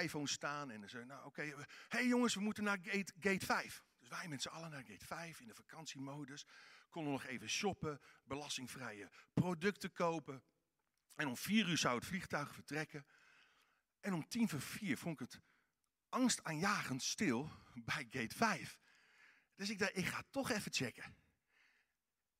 iPhone 0.00 0.28
staan. 0.28 0.70
En 0.70 0.88
ze 0.88 1.04
nou 1.04 1.24
oké, 1.24 1.42
okay, 1.42 1.66
hey 1.88 2.06
jongens, 2.06 2.34
we 2.34 2.40
moeten 2.40 2.64
naar 2.64 2.78
gate, 2.82 3.12
gate 3.20 3.46
5. 3.46 3.84
Dus 3.98 4.08
wij 4.08 4.28
met 4.28 4.42
z'n 4.42 4.48
allen 4.48 4.70
naar 4.70 4.84
gate 4.84 5.06
5 5.06 5.40
in 5.40 5.46
de 5.46 5.54
vakantiemodus. 5.54 6.46
Konden 6.88 7.12
nog 7.12 7.24
even 7.24 7.48
shoppen, 7.48 8.00
belastingvrije 8.24 9.10
producten 9.32 9.92
kopen. 9.92 10.42
En 11.14 11.26
om 11.26 11.36
vier 11.36 11.68
uur 11.68 11.78
zou 11.78 11.94
het 11.94 12.06
vliegtuig 12.06 12.54
vertrekken. 12.54 13.06
En 14.00 14.12
om 14.12 14.28
tien 14.28 14.48
voor 14.48 14.60
vier 14.60 14.98
vond 14.98 15.20
ik 15.20 15.30
het 15.30 15.40
angstaanjagend 16.08 17.02
stil 17.02 17.50
bij 17.90 18.06
gate 18.10 18.36
5. 18.36 18.78
Dus 19.54 19.70
ik 19.70 19.78
dacht, 19.78 19.96
ik 19.96 20.06
ga 20.06 20.22
toch 20.30 20.50
even 20.50 20.72
checken. 20.72 21.16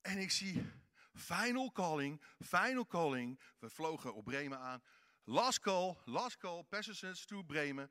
En 0.00 0.18
ik 0.18 0.30
zie 0.30 0.71
final 1.14 1.73
calling, 1.73 2.23
final 2.38 2.87
calling. 2.87 3.40
We 3.59 3.71
vlogen 3.71 4.14
op 4.14 4.25
Bremen 4.25 4.59
aan. 4.59 4.82
Last 5.25 5.61
call, 5.61 5.97
last 6.05 6.38
call, 6.38 6.62
passengers 6.62 7.25
to 7.25 7.43
Bremen. 7.43 7.91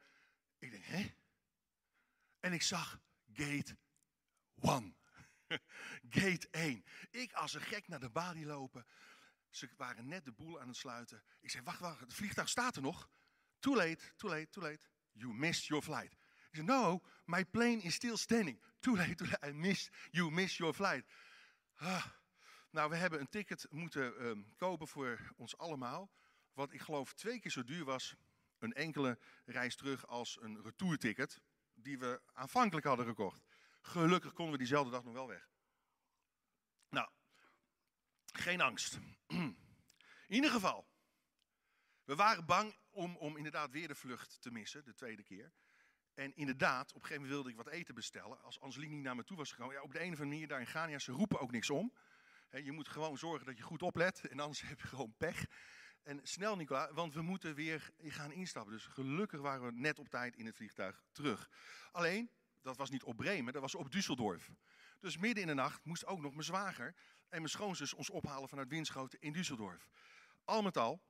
Ik 0.60 0.72
denk, 0.72 0.84
hè? 0.86 1.12
En 2.40 2.54
ik 2.54 2.62
zag 2.62 3.00
gate 3.34 3.78
1. 4.62 4.96
gate 6.10 6.48
1. 6.52 6.86
Ik 7.10 7.34
als 7.34 7.54
een 7.54 7.62
gek 7.62 7.88
naar 7.88 8.00
de 8.00 8.10
balie 8.10 8.46
lopen. 8.46 8.86
Ze 9.50 9.70
waren 9.78 10.08
net 10.08 10.26
de 10.26 10.32
boel 10.32 10.60
aan 10.60 10.68
het 10.68 10.78
sluiten. 10.78 11.24
Ik 11.40 11.50
zei, 11.50 11.64
wacht, 11.64 11.80
wacht, 11.80 12.00
het 12.00 12.14
vliegtuig 12.14 12.50
staat 12.50 12.76
er 12.76 12.82
nog. 12.82 13.10
Too 13.60 13.76
late, 13.76 14.14
too 14.16 14.30
late, 14.30 14.50
too 14.50 14.64
late. 14.64 14.88
You 15.12 15.34
missed 15.34 15.66
your 15.66 15.84
flight. 15.84 16.12
Ik 16.50 16.56
zei, 16.56 16.66
no, 16.66 17.02
my 17.26 17.46
plane 17.46 17.82
is 17.82 17.94
still 17.94 18.18
standing. 18.18 18.62
Too 18.80 18.96
late, 18.96 19.16
too 19.16 19.28
late. 19.28 19.48
I 19.48 19.52
missed, 19.52 19.94
you 20.10 20.32
missed 20.32 20.58
your 20.58 20.74
flight. 20.74 21.06
Ah. 21.76 22.06
Nou, 22.70 22.90
we 22.90 22.96
hebben 22.96 23.20
een 23.20 23.30
ticket 23.30 23.68
moeten 23.70 24.26
um, 24.26 24.54
kopen 24.58 24.88
voor 24.88 25.34
ons 25.36 25.58
allemaal. 25.58 26.12
Wat 26.53 26.74
ik 26.74 26.81
geloof 26.81 27.13
twee 27.13 27.39
keer 27.39 27.51
zo 27.51 27.63
duur 27.63 27.86
was, 27.86 28.15
een 28.60 28.74
enkele 28.74 29.20
reis 29.46 29.75
terug, 29.75 30.08
als 30.08 30.38
een 30.41 30.62
retourticket. 30.62 31.41
Die 31.74 32.00
we 32.00 32.22
aanvankelijk 32.34 32.86
hadden 32.86 33.05
gekocht. 33.05 33.46
Gelukkig 33.81 34.34
konden 34.34 34.53
we 34.53 34.60
diezelfde 34.60 34.91
dag 34.91 35.03
nog 35.03 35.13
wel 35.13 35.27
weg. 35.27 35.50
Nou, 36.89 37.10
geen 38.25 38.62
angst. 38.62 39.00
In 39.27 39.58
ieder 40.27 40.51
geval, 40.51 40.88
we 42.03 42.15
waren 42.15 42.46
bang 42.46 42.77
om, 42.89 43.17
om 43.17 43.38
inderdaad 43.38 43.72
weer 43.72 43.88
de 43.88 43.96
vlucht 43.96 44.41
te 44.41 44.51
missen, 44.51 44.84
de 44.84 44.93
tweede 44.93 45.24
keer. 45.24 45.51
En 46.13 46.36
inderdaad, 46.36 46.89
op 46.89 46.96
een 46.96 47.01
gegeven 47.01 47.22
moment 47.22 47.34
wilde 47.34 47.50
ik 47.50 47.55
wat 47.55 47.74
eten 47.74 47.96
bestellen. 47.96 48.41
Als 48.41 48.60
Angeline 48.60 48.93
niet 48.93 49.03
naar 49.03 49.15
me 49.15 49.24
toe 49.24 49.38
was 49.38 49.51
gekomen, 49.51 49.75
ja, 49.75 49.81
op 49.81 49.91
de 49.91 50.00
een 50.00 50.13
of 50.13 50.20
andere 50.20 50.29
manier 50.29 50.48
daar 50.48 50.60
in 50.60 50.67
Ghana, 50.67 51.00
ze 51.00 51.12
roepen 51.12 51.39
ook 51.39 51.51
niks 51.51 51.70
om. 51.70 51.93
je 52.50 52.72
moet 52.72 52.88
gewoon 52.88 53.17
zorgen 53.17 53.46
dat 53.46 53.58
je 53.58 53.63
goed 53.63 53.81
oplet 53.81 54.27
en 54.27 54.39
anders 54.39 54.62
heb 54.70 54.81
je 54.81 54.88
gewoon 54.88 55.13
pech. 55.17 55.46
En 56.03 56.20
snel 56.24 56.55
Nicola, 56.55 56.93
want 56.93 57.13
we 57.13 57.22
moeten 57.22 57.55
weer 57.55 57.91
gaan 58.03 58.31
instappen. 58.31 58.74
Dus 58.74 58.86
gelukkig 58.86 59.39
waren 59.39 59.65
we 59.65 59.72
net 59.72 60.00
op 60.00 60.10
tijd 60.10 60.36
in 60.36 60.46
het 60.46 60.55
vliegtuig 60.55 61.03
terug. 61.12 61.50
Alleen, 61.91 62.29
dat 62.62 62.77
was 62.77 62.89
niet 62.89 63.03
op 63.03 63.15
Bremen, 63.15 63.53
dat 63.53 63.62
was 63.62 63.75
op 63.75 63.88
Düsseldorf. 63.88 64.51
Dus 65.00 65.17
midden 65.17 65.41
in 65.41 65.48
de 65.48 65.53
nacht 65.53 65.86
moest 65.86 66.05
ook 66.05 66.22
nog 66.22 66.31
mijn 66.31 66.43
zwager 66.43 66.96
en 67.29 67.38
mijn 67.38 67.50
schoonzus 67.50 67.93
ons 67.93 68.10
ophalen 68.10 68.50
vanuit 68.50 68.70
Winschoten 68.70 69.20
in 69.20 69.34
Düsseldorf. 69.36 69.88
Al 70.43 70.62
met 70.62 70.77
al, 70.77 71.01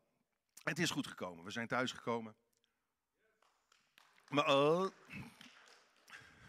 het 0.63 0.79
is 0.79 0.89
goed 0.89 1.07
gekomen. 1.07 1.43
We 1.43 1.51
zijn 1.51 1.67
thuis 1.67 1.91
gekomen. 1.91 2.35
Maar 4.29 4.47
oh. 4.47 4.91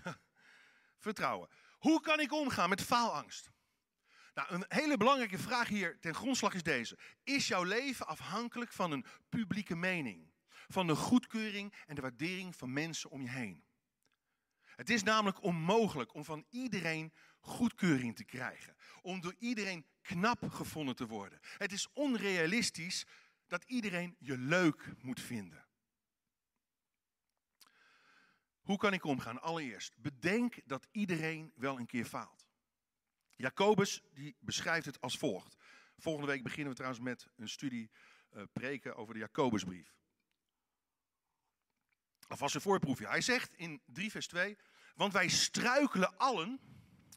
Vertrouwen. 0.99 1.49
Hoe 1.79 2.01
kan 2.01 2.21
ik 2.21 2.33
omgaan 2.33 2.69
met 2.69 2.83
faalangst? 2.83 3.51
Nou, 4.35 4.55
een 4.55 4.65
hele 4.69 4.97
belangrijke 4.97 5.39
vraag 5.39 5.69
hier 5.69 5.99
ten 6.01 6.15
grondslag 6.15 6.55
is 6.55 6.63
deze. 6.63 6.99
Is 7.25 7.49
jouw 7.49 7.63
leven 7.63 8.07
afhankelijk 8.07 8.73
van 8.73 8.91
een 8.91 9.05
publieke 9.29 9.77
mening? 9.77 10.31
Van 10.69 10.87
de 10.87 10.95
goedkeuring 10.95 11.75
en 11.87 11.95
de 11.95 12.01
waardering 12.01 12.57
van 12.57 12.73
mensen 12.73 13.11
om 13.11 13.23
je 13.23 13.29
heen? 13.29 13.65
Het 14.63 14.91
is 14.91 15.03
namelijk 15.03 15.43
onmogelijk 15.43 16.15
om 16.15 16.25
van 16.25 16.47
iedereen 16.49 17.13
goedkeuring 17.41 18.17
te 18.17 18.25
krijgen. 18.25 18.77
Om 19.03 19.21
door 19.21 19.35
iedereen 19.39 19.87
knap 20.03 20.51
gevonden 20.51 20.97
te 20.97 21.07
worden. 21.07 21.39
Het 21.43 21.73
is 21.73 21.89
onrealistisch 21.93 23.07
dat 23.47 23.65
iedereen 23.65 24.17
je 24.19 24.39
leuk 24.39 24.93
moet 25.03 25.21
vinden. 25.21 25.67
Hoe 28.61 28.77
kan 28.77 28.93
ik 28.93 29.05
omgaan? 29.05 29.41
Allereerst, 29.41 29.97
bedenk 29.97 30.61
dat 30.65 30.87
iedereen 30.91 31.53
wel 31.55 31.79
een 31.79 31.87
keer 31.87 32.05
faalt. 32.05 32.52
Jacobus 33.43 34.03
die 34.15 34.37
beschrijft 34.41 34.87
het 34.87 35.01
als 35.01 35.19
volgt. 35.19 35.57
Volgende 35.99 36.27
week 36.29 36.43
beginnen 36.43 36.69
we 36.69 36.75
trouwens 36.75 37.03
met 37.03 37.29
een 37.37 37.49
studie 37.49 37.91
uh, 38.33 38.43
preken 38.53 38.97
over 38.97 39.15
de 39.15 39.21
Jacobusbrief. 39.21 39.95
Alvast 42.29 42.55
een 42.55 42.61
voorproefje. 42.61 43.07
Hij 43.07 43.21
zegt 43.21 43.55
in 43.55 43.83
3 43.87 44.11
vers 44.11 44.27
2, 44.27 44.57
want 44.95 45.13
wij 45.13 45.29
struikelen 45.29 46.17
allen 46.17 46.61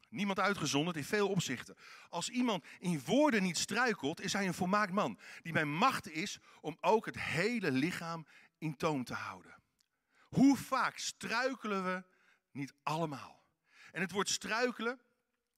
Niemand 0.09 0.39
uitgezonderd 0.39 0.97
in 0.97 1.03
veel 1.03 1.29
opzichten. 1.29 1.75
Als 2.09 2.29
iemand 2.29 2.65
in 2.79 3.01
woorden 3.05 3.43
niet 3.43 3.57
struikelt, 3.57 4.21
is 4.21 4.33
hij 4.33 4.47
een 4.47 4.53
volmaakt 4.53 4.91
man. 4.91 5.19
Die 5.41 5.53
bij 5.53 5.65
macht 5.65 6.09
is 6.09 6.39
om 6.61 6.77
ook 6.81 7.05
het 7.05 7.19
hele 7.19 7.71
lichaam 7.71 8.27
in 8.57 8.75
toom 8.75 9.03
te 9.03 9.13
houden. 9.13 9.55
Hoe 10.19 10.57
vaak 10.57 10.97
struikelen 10.97 11.83
we 11.83 12.03
niet 12.51 12.73
allemaal? 12.83 13.43
En 13.91 14.01
het 14.01 14.11
woord 14.11 14.29
struikelen 14.29 14.99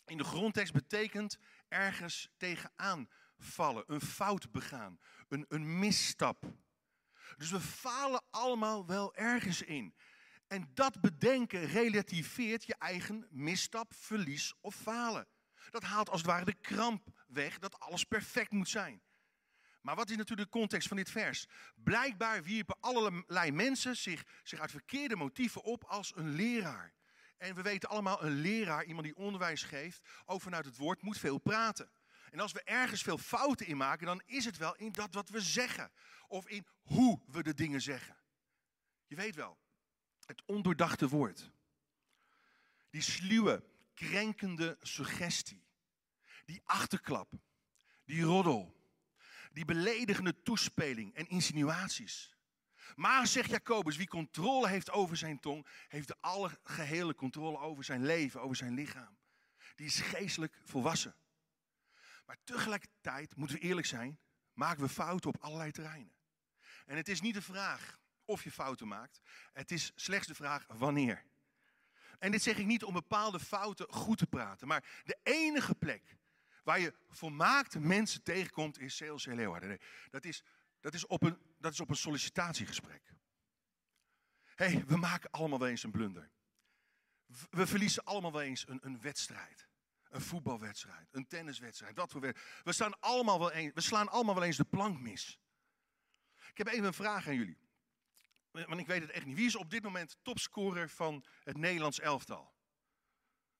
in 0.09 0.17
de 0.17 0.23
grondtekst 0.23 0.73
betekent 0.73 1.37
ergens 1.67 2.29
tegenaan 2.37 3.09
vallen, 3.37 3.83
een 3.87 4.01
fout 4.01 4.51
begaan, 4.51 4.99
een, 5.27 5.45
een 5.47 5.79
misstap. 5.79 6.43
Dus 7.37 7.51
we 7.51 7.59
falen 7.59 8.23
allemaal 8.29 8.85
wel 8.85 9.15
ergens 9.15 9.61
in. 9.61 9.93
En 10.47 10.71
dat 10.73 11.01
bedenken 11.01 11.65
relativeert 11.65 12.65
je 12.65 12.75
eigen 12.77 13.27
misstap, 13.29 13.93
verlies 13.95 14.53
of 14.61 14.75
falen. 14.75 15.27
Dat 15.69 15.83
haalt 15.83 16.09
als 16.09 16.21
het 16.21 16.29
ware 16.29 16.45
de 16.45 16.53
kramp 16.61 17.07
weg 17.27 17.59
dat 17.59 17.79
alles 17.79 18.03
perfect 18.03 18.51
moet 18.51 18.69
zijn. 18.69 19.01
Maar 19.81 19.95
wat 19.95 20.09
is 20.09 20.17
natuurlijk 20.17 20.51
de 20.51 20.59
context 20.59 20.87
van 20.87 20.97
dit 20.97 21.09
vers? 21.09 21.47
Blijkbaar 21.75 22.43
wierpen 22.43 22.77
allerlei 22.79 23.51
mensen 23.51 23.97
zich, 23.97 24.23
zich 24.43 24.59
uit 24.59 24.71
verkeerde 24.71 25.15
motieven 25.15 25.63
op 25.63 25.83
als 25.83 26.15
een 26.15 26.29
leraar. 26.29 26.93
En 27.37 27.55
we 27.55 27.61
weten 27.61 27.89
allemaal, 27.89 28.23
een 28.23 28.41
leraar, 28.41 28.85
iemand 28.85 29.05
die 29.05 29.15
onderwijs 29.15 29.63
geeft, 29.63 30.01
ook 30.25 30.41
vanuit 30.41 30.65
het 30.65 30.77
woord, 30.77 31.01
moet 31.01 31.17
veel 31.17 31.37
praten. 31.37 31.89
En 32.31 32.39
als 32.39 32.51
we 32.51 32.63
ergens 32.63 33.01
veel 33.01 33.17
fouten 33.17 33.65
in 33.65 33.77
maken, 33.77 34.05
dan 34.05 34.21
is 34.25 34.45
het 34.45 34.57
wel 34.57 34.75
in 34.75 34.91
dat 34.91 35.13
wat 35.13 35.29
we 35.29 35.41
zeggen. 35.41 35.91
Of 36.27 36.47
in 36.47 36.67
hoe 36.81 37.21
we 37.27 37.43
de 37.43 37.53
dingen 37.53 37.81
zeggen. 37.81 38.17
Je 39.05 39.15
weet 39.15 39.35
wel, 39.35 39.57
het 40.25 40.43
ondoordachte 40.45 41.07
woord. 41.07 41.51
Die 42.89 43.01
sluwe, 43.01 43.63
krenkende 43.93 44.77
suggestie. 44.81 45.65
Die 46.45 46.61
achterklap. 46.63 47.33
Die 48.05 48.23
roddel. 48.23 48.75
Die 49.51 49.65
beledigende 49.65 50.41
toespeling 50.41 51.13
en 51.13 51.27
insinuaties. 51.27 52.36
Maar, 52.95 53.27
zegt 53.27 53.49
Jacobus, 53.49 53.97
wie 53.97 54.07
controle 54.07 54.67
heeft 54.67 54.91
over 54.91 55.17
zijn 55.17 55.39
tong, 55.39 55.67
heeft 55.87 56.07
de 56.07 56.15
algehele 56.19 57.15
controle 57.15 57.57
over 57.57 57.83
zijn 57.83 58.05
leven, 58.05 58.41
over 58.41 58.55
zijn 58.55 58.73
lichaam. 58.73 59.17
Die 59.75 59.85
is 59.85 59.99
geestelijk 59.99 60.59
volwassen. 60.63 61.15
Maar 62.25 62.37
tegelijkertijd, 62.43 63.35
moeten 63.35 63.55
we 63.55 63.61
eerlijk 63.61 63.87
zijn, 63.87 64.19
maken 64.53 64.83
we 64.83 64.89
fouten 64.89 65.29
op 65.29 65.43
allerlei 65.43 65.71
terreinen. 65.71 66.13
En 66.85 66.97
het 66.97 67.07
is 67.07 67.21
niet 67.21 67.33
de 67.33 67.41
vraag 67.41 67.99
of 68.25 68.43
je 68.43 68.51
fouten 68.51 68.87
maakt. 68.87 69.21
Het 69.53 69.71
is 69.71 69.91
slechts 69.95 70.27
de 70.27 70.35
vraag 70.35 70.65
wanneer. 70.67 71.23
En 72.19 72.31
dit 72.31 72.43
zeg 72.43 72.57
ik 72.57 72.65
niet 72.65 72.83
om 72.83 72.93
bepaalde 72.93 73.39
fouten 73.39 73.93
goed 73.93 74.17
te 74.17 74.27
praten, 74.27 74.67
maar 74.67 75.01
de 75.03 75.17
enige 75.23 75.75
plek 75.75 76.17
waar 76.63 76.79
je 76.79 76.93
volmaakte 77.09 77.79
mensen 77.79 78.23
tegenkomt 78.23 78.79
is 78.79 78.97
CLC 78.97 79.25
Leeuwarden. 79.25 79.79
Dat, 80.09 80.25
is, 80.25 80.43
dat, 80.87 80.95
is 80.95 81.05
op 81.05 81.23
een, 81.23 81.37
dat 81.57 81.71
is 81.71 81.79
op 81.79 81.89
een 81.89 81.95
sollicitatiegesprek. 81.95 83.15
Hé, 84.55 84.65
hey, 84.65 84.85
we 84.85 84.97
maken 84.97 85.31
allemaal 85.31 85.59
wel 85.59 85.67
eens 85.67 85.83
een 85.83 85.91
blunder. 85.91 86.31
We 87.49 87.67
verliezen 87.67 88.03
allemaal 88.03 88.31
wel 88.31 88.41
eens 88.41 88.67
een, 88.67 88.79
een 88.81 89.01
wedstrijd. 89.01 89.67
Een 90.07 90.21
voetbalwedstrijd, 90.21 91.07
een 91.11 91.27
tenniswedstrijd, 91.27 91.95
dat 91.95 92.11
voor 92.11 92.21
We, 92.63 92.71
staan 92.73 92.99
allemaal 92.99 93.39
wel 93.39 93.51
eens, 93.51 93.73
we 93.73 93.81
slaan 93.81 94.09
allemaal 94.09 94.35
wel 94.35 94.43
eens 94.43 94.57
de 94.57 94.63
plank 94.63 94.99
mis. 94.99 95.39
Ik 96.49 96.57
heb 96.57 96.67
even 96.67 96.85
een 96.85 96.93
vraag 96.93 97.27
aan 97.27 97.35
jullie 97.35 97.57
Want 98.51 98.79
ik 98.79 98.87
weet 98.87 99.01
het 99.01 99.11
echt 99.11 99.25
niet. 99.25 99.35
Wie 99.35 99.45
is 99.45 99.55
op 99.55 99.69
dit 99.69 99.83
moment 99.83 100.17
topscorer 100.21 100.89
van 100.89 101.25
het 101.43 101.57
Nederlands 101.57 101.99
elftal? 101.99 102.53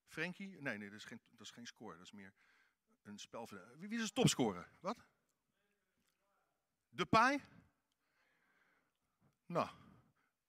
Frenkie? 0.05 0.61
Nee, 0.61 0.77
nee, 0.77 0.89
dat 0.89 0.97
is 0.97 1.05
geen, 1.05 1.21
dat 1.29 1.41
is 1.41 1.51
geen 1.51 1.67
score. 1.67 1.97
Dat 1.97 2.05
is 2.05 2.11
meer 2.11 2.33
een 3.03 3.17
spel. 3.17 3.49
Wie 3.77 3.89
is 3.89 4.05
de 4.05 4.13
topscorer? 4.13 4.71
Wat? 4.79 5.05
De 6.97 7.05
Pai? 7.05 7.41
Nou, 9.45 9.69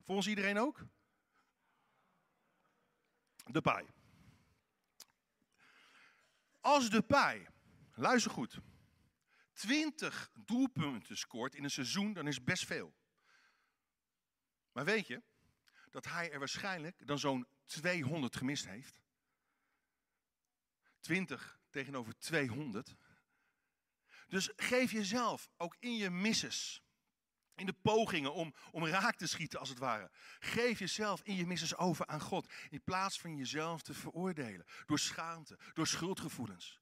volgens 0.03 0.27
iedereen 0.27 0.59
ook? 0.59 0.87
De 3.45 3.61
Pai. 3.61 3.87
Als 6.61 6.91
de 6.91 7.03
Pai, 7.03 7.47
luister 7.95 8.31
goed, 8.31 8.59
20 9.53 10.31
doelpunten 10.35 11.17
scoort 11.17 11.55
in 11.55 11.65
een 11.65 11.71
seizoen, 11.71 12.13
dan 12.13 12.27
is 12.27 12.45
best 12.45 12.65
veel. 12.65 12.95
Maar 14.73 14.85
weet 14.85 15.07
je 15.07 15.23
dat 15.91 16.05
hij 16.05 16.33
er 16.33 16.39
waarschijnlijk 16.39 17.07
dan 17.07 17.19
zo'n 17.19 17.47
200 17.65 18.37
gemist 18.37 18.67
heeft? 18.67 19.01
20 21.01 21.61
tegenover 21.71 22.19
200. 22.19 22.95
Dus 24.29 24.51
geef 24.57 24.93
jezelf 24.93 25.49
ook 25.57 25.77
in 25.79 25.97
je 25.97 26.11
misses, 26.11 26.83
in 27.55 27.67
de 27.67 27.73
pogingen 27.73 28.33
om, 28.33 28.55
om 28.71 28.87
raak 28.87 29.17
te 29.17 29.27
schieten 29.27 29.59
als 29.59 29.69
het 29.69 29.79
ware. 29.79 30.11
Geef 30.39 30.79
jezelf 30.79 31.23
in 31.23 31.35
je 31.35 31.47
misses 31.47 31.77
over 31.77 32.07
aan 32.07 32.21
God. 32.21 32.53
In 32.69 32.83
plaats 32.85 33.21
van 33.21 33.37
jezelf 33.37 33.83
te 33.83 33.95
veroordelen. 33.95 34.67
Door 34.87 34.99
schaamte, 34.99 35.59
door 35.73 35.87
schuldgevoelens. 35.87 36.81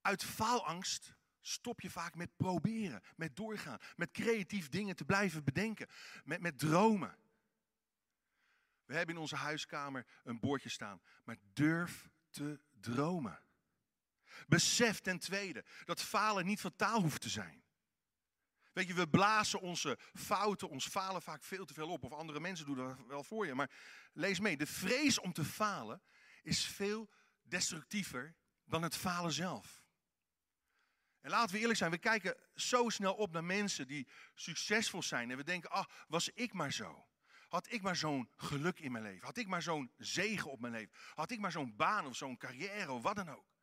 Uit 0.00 0.24
faalangst 0.24 1.14
stop 1.40 1.80
je 1.80 1.90
vaak 1.90 2.14
met 2.14 2.36
proberen, 2.36 3.02
met 3.16 3.36
doorgaan, 3.36 3.78
met 3.96 4.10
creatief 4.10 4.68
dingen 4.68 4.96
te 4.96 5.04
blijven 5.04 5.44
bedenken, 5.44 5.88
met, 6.24 6.40
met 6.40 6.58
dromen. 6.58 7.18
We 8.84 8.94
hebben 8.94 9.14
in 9.14 9.20
onze 9.20 9.36
huiskamer 9.36 10.06
een 10.24 10.40
bordje 10.40 10.68
staan, 10.68 11.00
maar 11.24 11.36
durf 11.52 12.08
te 12.30 12.60
dromen. 12.80 13.45
Besef 14.46 15.00
ten 15.00 15.18
tweede 15.18 15.64
dat 15.84 16.02
falen 16.02 16.46
niet 16.46 16.60
fataal 16.60 17.00
hoeft 17.00 17.20
te 17.20 17.28
zijn. 17.28 17.64
Weet 18.72 18.86
je, 18.86 18.94
we 18.94 19.08
blazen 19.08 19.60
onze 19.60 19.98
fouten, 20.14 20.68
ons 20.68 20.86
falen 20.86 21.22
vaak 21.22 21.42
veel 21.42 21.64
te 21.64 21.74
veel 21.74 21.88
op. 21.88 22.04
Of 22.04 22.12
andere 22.12 22.40
mensen 22.40 22.66
doen 22.66 22.76
dat 22.76 22.96
wel 23.06 23.24
voor 23.24 23.46
je. 23.46 23.54
Maar 23.54 23.70
lees 24.12 24.40
mee, 24.40 24.56
de 24.56 24.66
vrees 24.66 25.18
om 25.18 25.32
te 25.32 25.44
falen 25.44 26.02
is 26.42 26.64
veel 26.64 27.10
destructiever 27.42 28.34
dan 28.64 28.82
het 28.82 28.96
falen 28.96 29.32
zelf. 29.32 29.84
En 31.20 31.30
laten 31.30 31.54
we 31.54 31.60
eerlijk 31.60 31.78
zijn, 31.78 31.90
we 31.90 31.98
kijken 31.98 32.36
zo 32.54 32.88
snel 32.88 33.14
op 33.14 33.32
naar 33.32 33.44
mensen 33.44 33.86
die 33.86 34.08
succesvol 34.34 35.02
zijn. 35.02 35.30
En 35.30 35.36
we 35.36 35.44
denken, 35.44 35.70
ah, 35.70 35.86
was 36.08 36.28
ik 36.28 36.52
maar 36.52 36.72
zo. 36.72 37.06
Had 37.48 37.72
ik 37.72 37.82
maar 37.82 37.96
zo'n 37.96 38.30
geluk 38.36 38.80
in 38.80 38.92
mijn 38.92 39.04
leven. 39.04 39.24
Had 39.24 39.36
ik 39.36 39.46
maar 39.46 39.62
zo'n 39.62 39.92
zegen 39.96 40.50
op 40.50 40.60
mijn 40.60 40.72
leven. 40.72 40.94
Had 41.14 41.30
ik 41.30 41.38
maar 41.38 41.52
zo'n 41.52 41.76
baan 41.76 42.06
of 42.06 42.16
zo'n 42.16 42.36
carrière 42.36 42.92
of 42.92 43.02
wat 43.02 43.16
dan 43.16 43.28
ook. 43.28 43.55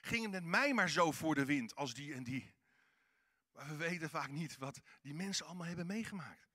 Ging 0.00 0.32
het 0.32 0.44
mij 0.44 0.74
maar 0.74 0.90
zo 0.90 1.12
voor 1.12 1.34
de 1.34 1.44
wind 1.44 1.74
als 1.74 1.94
die 1.94 2.14
en 2.14 2.24
die. 2.24 2.54
Maar 3.52 3.68
we 3.68 3.76
weten 3.76 4.10
vaak 4.10 4.28
niet 4.28 4.56
wat 4.56 4.80
die 5.02 5.14
mensen 5.14 5.46
allemaal 5.46 5.66
hebben 5.66 5.86
meegemaakt. 5.86 6.48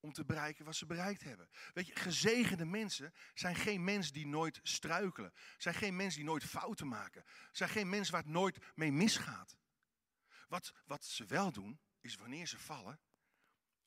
Om 0.00 0.12
te 0.12 0.24
bereiken 0.24 0.64
wat 0.64 0.76
ze 0.76 0.86
bereikt 0.86 1.22
hebben. 1.22 1.48
Weet 1.72 1.86
je, 1.86 1.96
gezegende 1.96 2.64
mensen 2.64 3.12
zijn 3.34 3.56
geen 3.56 3.84
mensen 3.84 4.12
die 4.12 4.26
nooit 4.26 4.60
struikelen. 4.62 5.32
Zijn 5.56 5.74
geen 5.74 5.96
mensen 5.96 6.20
die 6.20 6.28
nooit 6.28 6.44
fouten 6.44 6.88
maken. 6.88 7.24
Zijn 7.52 7.70
geen 7.70 7.88
mensen 7.88 8.12
waar 8.12 8.22
het 8.22 8.30
nooit 8.32 8.58
mee 8.74 8.92
misgaat. 8.92 9.56
Wat, 10.48 10.74
wat 10.84 11.04
ze 11.04 11.24
wel 11.24 11.52
doen, 11.52 11.80
is 12.00 12.14
wanneer 12.16 12.46
ze 12.46 12.58
vallen, 12.58 13.00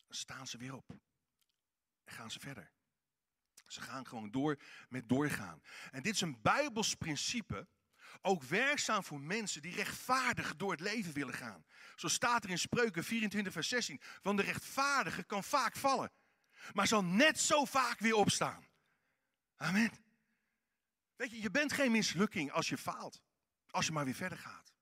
staan 0.10 0.48
ze 0.48 0.58
weer 0.58 0.76
op. 0.76 0.90
En 2.04 2.14
gaan 2.14 2.32
ze 2.32 2.40
verder. 2.40 2.72
Ze 3.68 3.82
gaan 3.82 4.08
gewoon 4.08 4.32
door 4.32 4.60
met 4.90 5.10
doorgaan. 5.10 5.62
En 5.92 6.04
dit 6.04 6.14
is 6.14 6.22
een 6.22 6.42
Bijbels 6.42 6.96
principe, 6.96 7.68
ook 8.22 8.44
werkzaam 8.44 9.04
voor 9.04 9.20
mensen 9.20 9.62
die 9.62 9.76
rechtvaardig 9.76 10.56
door 10.56 10.72
het 10.72 10.80
leven 10.80 11.14
willen 11.14 11.34
gaan. 11.34 11.66
Zo 11.96 12.08
staat 12.08 12.44
er 12.44 12.50
in 12.50 12.60
Spreuken 12.60 13.04
24, 13.04 13.54
vers 13.54 13.68
16. 13.68 14.02
Want 14.22 14.38
de 14.38 14.44
rechtvaardige 14.44 15.24
kan 15.24 15.44
vaak 15.44 15.76
vallen, 15.76 16.12
maar 16.74 16.88
zal 16.88 17.04
net 17.04 17.40
zo 17.40 17.66
vaak 17.66 18.00
weer 18.00 18.16
opstaan. 18.16 18.68
Amen. 19.56 19.92
Weet 21.16 21.32
je, 21.32 21.42
je 21.42 21.52
bent 21.52 21.74
geen 21.74 21.92
mislukking 21.92 22.52
als 22.52 22.70
je 22.70 22.78
faalt. 22.78 23.22
Als 23.70 23.86
je 23.86 23.92
maar 23.92 24.06
weer 24.06 24.14
verder 24.14 24.38
gaat. 24.38 24.74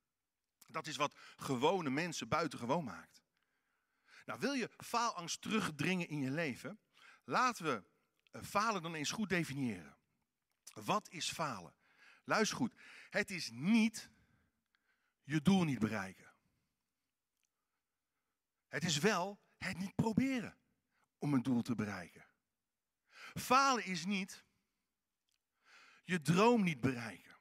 Dat 0.67 0.87
is 0.87 0.95
wat 0.95 1.15
gewone 1.35 1.89
mensen 1.89 2.27
buitengewoon 2.27 2.83
maakt. 2.83 3.21
Nou, 4.25 4.39
wil 4.39 4.53
je 4.53 4.69
faalangst 4.77 5.41
terugdringen 5.41 6.07
in 6.07 6.21
je 6.21 6.31
leven? 6.31 6.79
Laten 7.23 7.65
we 7.65 7.83
eh, 8.31 8.41
falen 8.41 8.81
dan 8.81 8.93
eens 8.93 9.11
goed 9.11 9.29
definiëren. 9.29 9.97
Wat 10.73 11.09
is 11.09 11.31
falen? 11.31 11.73
Luister 12.31 12.57
goed. 12.57 12.73
Het 13.09 13.29
is 13.31 13.49
niet 13.51 14.09
je 15.23 15.41
doel 15.41 15.63
niet 15.63 15.79
bereiken. 15.79 16.33
Het 18.67 18.83
is 18.83 18.97
wel 18.97 19.41
het 19.57 19.77
niet 19.77 19.95
proberen 19.95 20.57
om 21.17 21.33
een 21.33 21.43
doel 21.43 21.61
te 21.61 21.75
bereiken. 21.75 22.25
Falen 23.33 23.85
is 23.85 24.05
niet 24.05 24.45
je 26.03 26.21
droom 26.21 26.63
niet 26.63 26.81
bereiken 26.81 27.37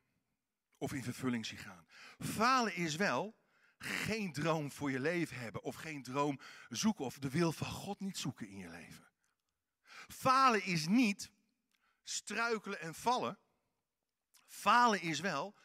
of 0.78 0.92
in 0.92 1.04
vervulling 1.04 1.46
zien 1.46 1.58
gaan. 1.58 1.86
Falen 2.18 2.74
is 2.74 2.96
wel 2.96 3.38
geen 3.78 4.32
droom 4.32 4.72
voor 4.72 4.90
je 4.90 5.00
leven 5.00 5.36
hebben 5.36 5.62
of 5.62 5.74
geen 5.74 6.02
droom 6.02 6.40
zoeken 6.68 7.04
of 7.04 7.18
de 7.18 7.30
wil 7.30 7.52
van 7.52 7.70
God 7.70 8.00
niet 8.00 8.18
zoeken 8.18 8.48
in 8.48 8.58
je 8.58 8.68
leven. 8.68 9.10
Falen 10.08 10.64
is 10.64 10.86
niet 10.86 11.32
struikelen 12.02 12.80
en 12.80 12.94
vallen. 12.94 13.38
Falen 14.50 15.00
is 15.00 15.20
wel 15.20 15.56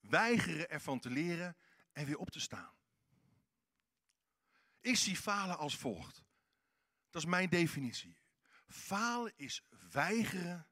weigeren 0.00 0.70
ervan 0.70 0.98
te 0.98 1.10
leren 1.10 1.56
en 1.92 2.06
weer 2.06 2.18
op 2.18 2.30
te 2.30 2.40
staan. 2.40 2.74
Ik 4.80 4.96
zie 4.96 5.16
falen 5.16 5.58
als 5.58 5.76
volgt. 5.76 6.22
Dat 7.10 7.22
is 7.22 7.28
mijn 7.28 7.48
definitie. 7.48 8.18
Falen 8.66 9.32
is 9.36 9.62
weigeren 9.90 10.68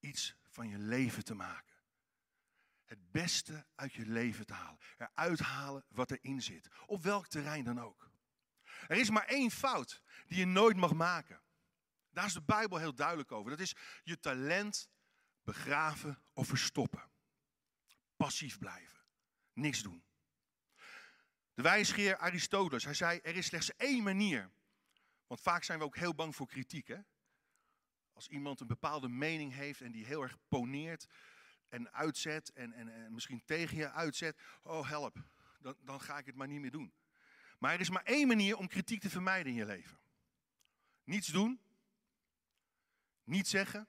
iets 0.00 0.36
van 0.42 0.68
je 0.68 0.78
leven 0.78 1.24
te 1.24 1.34
maken 1.34 1.70
het 2.90 3.10
beste 3.10 3.66
uit 3.74 3.92
je 3.92 4.06
leven 4.06 4.46
te 4.46 4.52
halen. 4.52 4.78
Eruit 4.98 5.38
halen 5.38 5.84
wat 5.88 6.10
erin 6.10 6.42
zit. 6.42 6.68
Op 6.86 7.02
welk 7.02 7.26
terrein 7.26 7.64
dan 7.64 7.80
ook. 7.80 8.10
Er 8.88 8.96
is 8.96 9.10
maar 9.10 9.24
één 9.24 9.50
fout 9.50 10.02
die 10.26 10.38
je 10.38 10.46
nooit 10.46 10.76
mag 10.76 10.92
maken. 10.94 11.42
Daar 12.10 12.24
is 12.24 12.32
de 12.32 12.42
Bijbel 12.42 12.78
heel 12.78 12.94
duidelijk 12.94 13.32
over. 13.32 13.50
Dat 13.50 13.60
is 13.60 13.76
je 14.02 14.18
talent 14.18 14.88
begraven 15.50 16.18
of 16.32 16.48
verstoppen. 16.48 17.10
Passief 18.16 18.58
blijven. 18.58 18.98
Niks 19.52 19.82
doen. 19.82 20.04
De 21.54 21.62
wijsgeer 21.62 22.16
Aristoteles, 22.16 22.84
hij 22.84 22.94
zei, 22.94 23.18
er 23.22 23.36
is 23.36 23.46
slechts 23.46 23.76
één 23.76 24.02
manier. 24.02 24.50
Want 25.26 25.40
vaak 25.40 25.64
zijn 25.64 25.78
we 25.78 25.84
ook 25.84 25.96
heel 25.96 26.14
bang 26.14 26.36
voor 26.36 26.46
kritiek. 26.46 26.88
Hè? 26.88 26.98
Als 28.12 28.28
iemand 28.28 28.60
een 28.60 28.66
bepaalde 28.66 29.08
mening 29.08 29.52
heeft 29.52 29.80
en 29.80 29.92
die 29.92 30.06
heel 30.06 30.22
erg 30.22 30.36
poneert, 30.48 31.06
en 31.68 31.92
uitzet 31.92 32.52
en, 32.52 32.72
en, 32.72 32.88
en 32.88 33.14
misschien 33.14 33.44
tegen 33.44 33.76
je 33.76 33.90
uitzet, 33.90 34.40
oh 34.62 34.88
help, 34.88 35.16
dan, 35.58 35.76
dan 35.80 36.00
ga 36.00 36.18
ik 36.18 36.26
het 36.26 36.34
maar 36.34 36.48
niet 36.48 36.60
meer 36.60 36.70
doen. 36.70 36.92
Maar 37.58 37.72
er 37.72 37.80
is 37.80 37.90
maar 37.90 38.04
één 38.04 38.28
manier 38.28 38.56
om 38.56 38.68
kritiek 38.68 39.00
te 39.00 39.10
vermijden 39.10 39.52
in 39.52 39.58
je 39.58 39.66
leven. 39.66 39.98
Niets 41.04 41.26
doen, 41.26 41.60
niet 43.24 43.48
zeggen 43.48 43.88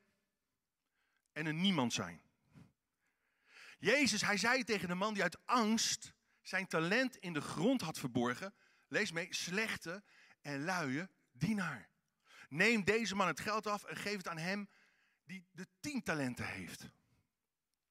en 1.33 1.45
een 1.45 1.61
niemand 1.61 1.93
zijn. 1.93 2.21
Jezus, 3.79 4.21
hij 4.21 4.37
zei 4.37 4.63
tegen 4.63 4.87
de 4.87 4.95
man 4.95 5.13
die 5.13 5.23
uit 5.23 5.45
angst 5.45 6.13
zijn 6.41 6.67
talent 6.67 7.17
in 7.17 7.33
de 7.33 7.41
grond 7.41 7.81
had 7.81 7.99
verborgen, 7.99 8.53
lees 8.87 9.11
mee, 9.11 9.33
slechte 9.33 10.03
en 10.41 10.63
luie 10.63 11.09
dienaar. 11.31 11.89
Neem 12.49 12.83
deze 12.83 13.15
man 13.15 13.27
het 13.27 13.39
geld 13.39 13.67
af 13.67 13.83
en 13.83 13.95
geef 13.95 14.17
het 14.17 14.27
aan 14.27 14.37
hem 14.37 14.69
die 15.23 15.47
de 15.51 15.67
tien 15.79 16.03
talenten 16.03 16.45
heeft. 16.45 16.89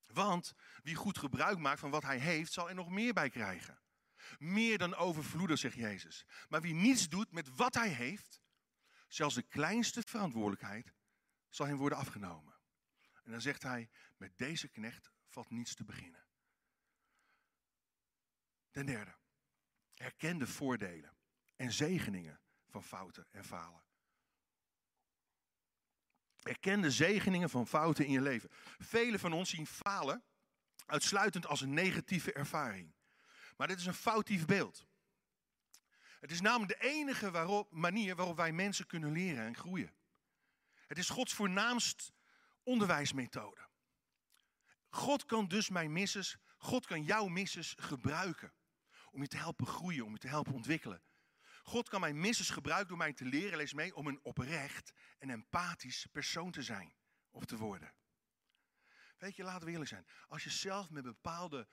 Want 0.07 0.53
wie 0.83 0.95
goed 0.95 1.19
gebruik 1.19 1.59
maakt 1.59 1.81
van 1.81 1.91
wat 1.91 2.03
hij 2.03 2.19
heeft, 2.19 2.53
zal 2.53 2.69
er 2.69 2.75
nog 2.75 2.89
meer 2.89 3.13
bij 3.13 3.31
krijgen. 3.31 3.81
Meer 4.39 4.79
dan 4.79 4.95
overvloedig, 4.95 5.59
zegt 5.59 5.75
Jezus. 5.75 6.27
Maar 6.49 6.61
wie 6.61 6.75
niets 6.75 7.09
doet 7.09 7.33
met 7.33 7.55
wat 7.57 7.75
hij 7.75 7.89
heeft, 7.89 8.41
zelfs 9.09 9.35
de 9.35 9.43
kleinste 9.43 10.03
verantwoordelijkheid, 10.07 10.95
zal 11.49 11.67
hem 11.67 11.77
worden 11.77 11.99
afgenomen. 11.99 12.60
En 13.23 13.31
dan 13.31 13.41
zegt 13.41 13.63
hij, 13.63 13.91
met 14.17 14.39
deze 14.39 14.69
knecht 14.69 15.11
valt 15.27 15.51
niets 15.51 15.75
te 15.75 15.85
beginnen. 15.85 16.25
Ten 18.71 18.87
derde, 18.87 19.15
herken 19.95 20.39
de 20.39 20.47
voordelen 20.47 21.17
en 21.57 21.73
zegeningen 21.73 22.41
van 22.69 22.83
fouten 22.83 23.27
en 23.31 23.45
falen. 23.45 23.83
Erken 26.41 26.81
de 26.81 26.91
zegeningen 26.91 27.51
van 27.51 27.67
fouten 27.67 28.05
in 28.07 28.13
je 28.13 28.21
leven. 28.21 28.51
Velen 28.79 29.21
van 29.21 29.33
ons 29.33 29.51
zien 29.51 29.67
falen 29.67 30.25
uitsluitend 30.87 31.47
als 31.47 31.61
een 31.61 31.75
negatieve 31.75 32.33
ervaring. 32.33 32.95
Maar 33.57 33.69
dit 33.69 33.79
is 33.79 33.87
een 33.87 33.95
foutief 33.95 34.47
beeld. 34.47 34.87
Het 36.21 36.31
is 36.31 36.41
namelijk 36.41 36.81
de 36.81 36.87
enige 36.89 37.31
waarop, 37.31 37.73
manier 37.73 38.17
waarop 38.17 38.37
wij 38.37 38.53
mensen 38.53 38.87
kunnen 38.87 39.13
leren 39.13 39.45
en 39.45 39.57
groeien. 39.57 39.95
Het 40.87 40.99
is 40.99 41.09
Gods 41.09 41.35
voornaamst 41.35 42.13
onderwijsmethode. 42.71 43.69
God 44.89 45.25
kan 45.25 45.49
dus 45.49 45.69
mijn 45.69 45.93
misses, 45.93 46.37
God 46.59 46.87
kan 46.87 47.03
jouw 47.03 47.27
misses 47.27 47.75
gebruiken. 47.79 48.53
Om 49.11 49.23
je 49.23 49.29
te 49.29 49.37
helpen 49.37 49.67
groeien, 49.67 50.05
om 50.05 50.13
je 50.13 50.19
te 50.19 50.29
helpen 50.29 50.55
ontwikkelen. 50.55 51.03
God 51.63 51.89
kan 51.89 52.01
mijn 52.01 52.21
misses 52.21 52.51
gebruiken 52.51 52.89
door 52.89 52.97
mij 52.97 53.13
te 53.13 53.25
leren, 53.25 53.57
lees 53.57 53.73
mee, 53.73 53.95
om 53.95 54.07
een 54.07 54.21
oprecht 54.23 54.93
en 55.19 55.31
empathisch 55.31 56.07
persoon 56.13 56.51
te 56.51 56.63
zijn 56.63 56.95
of 57.31 57.45
te 57.45 57.57
worden. 57.57 57.95
Weet 59.19 59.37
je, 59.37 59.43
laten 59.43 59.65
we 59.65 59.71
eerlijk 59.71 59.91
zijn. 59.91 60.07
Als 60.29 60.45
je 60.45 60.51
zelf 60.51 60.91
met 60.91 61.05
bepaalde 61.05 61.69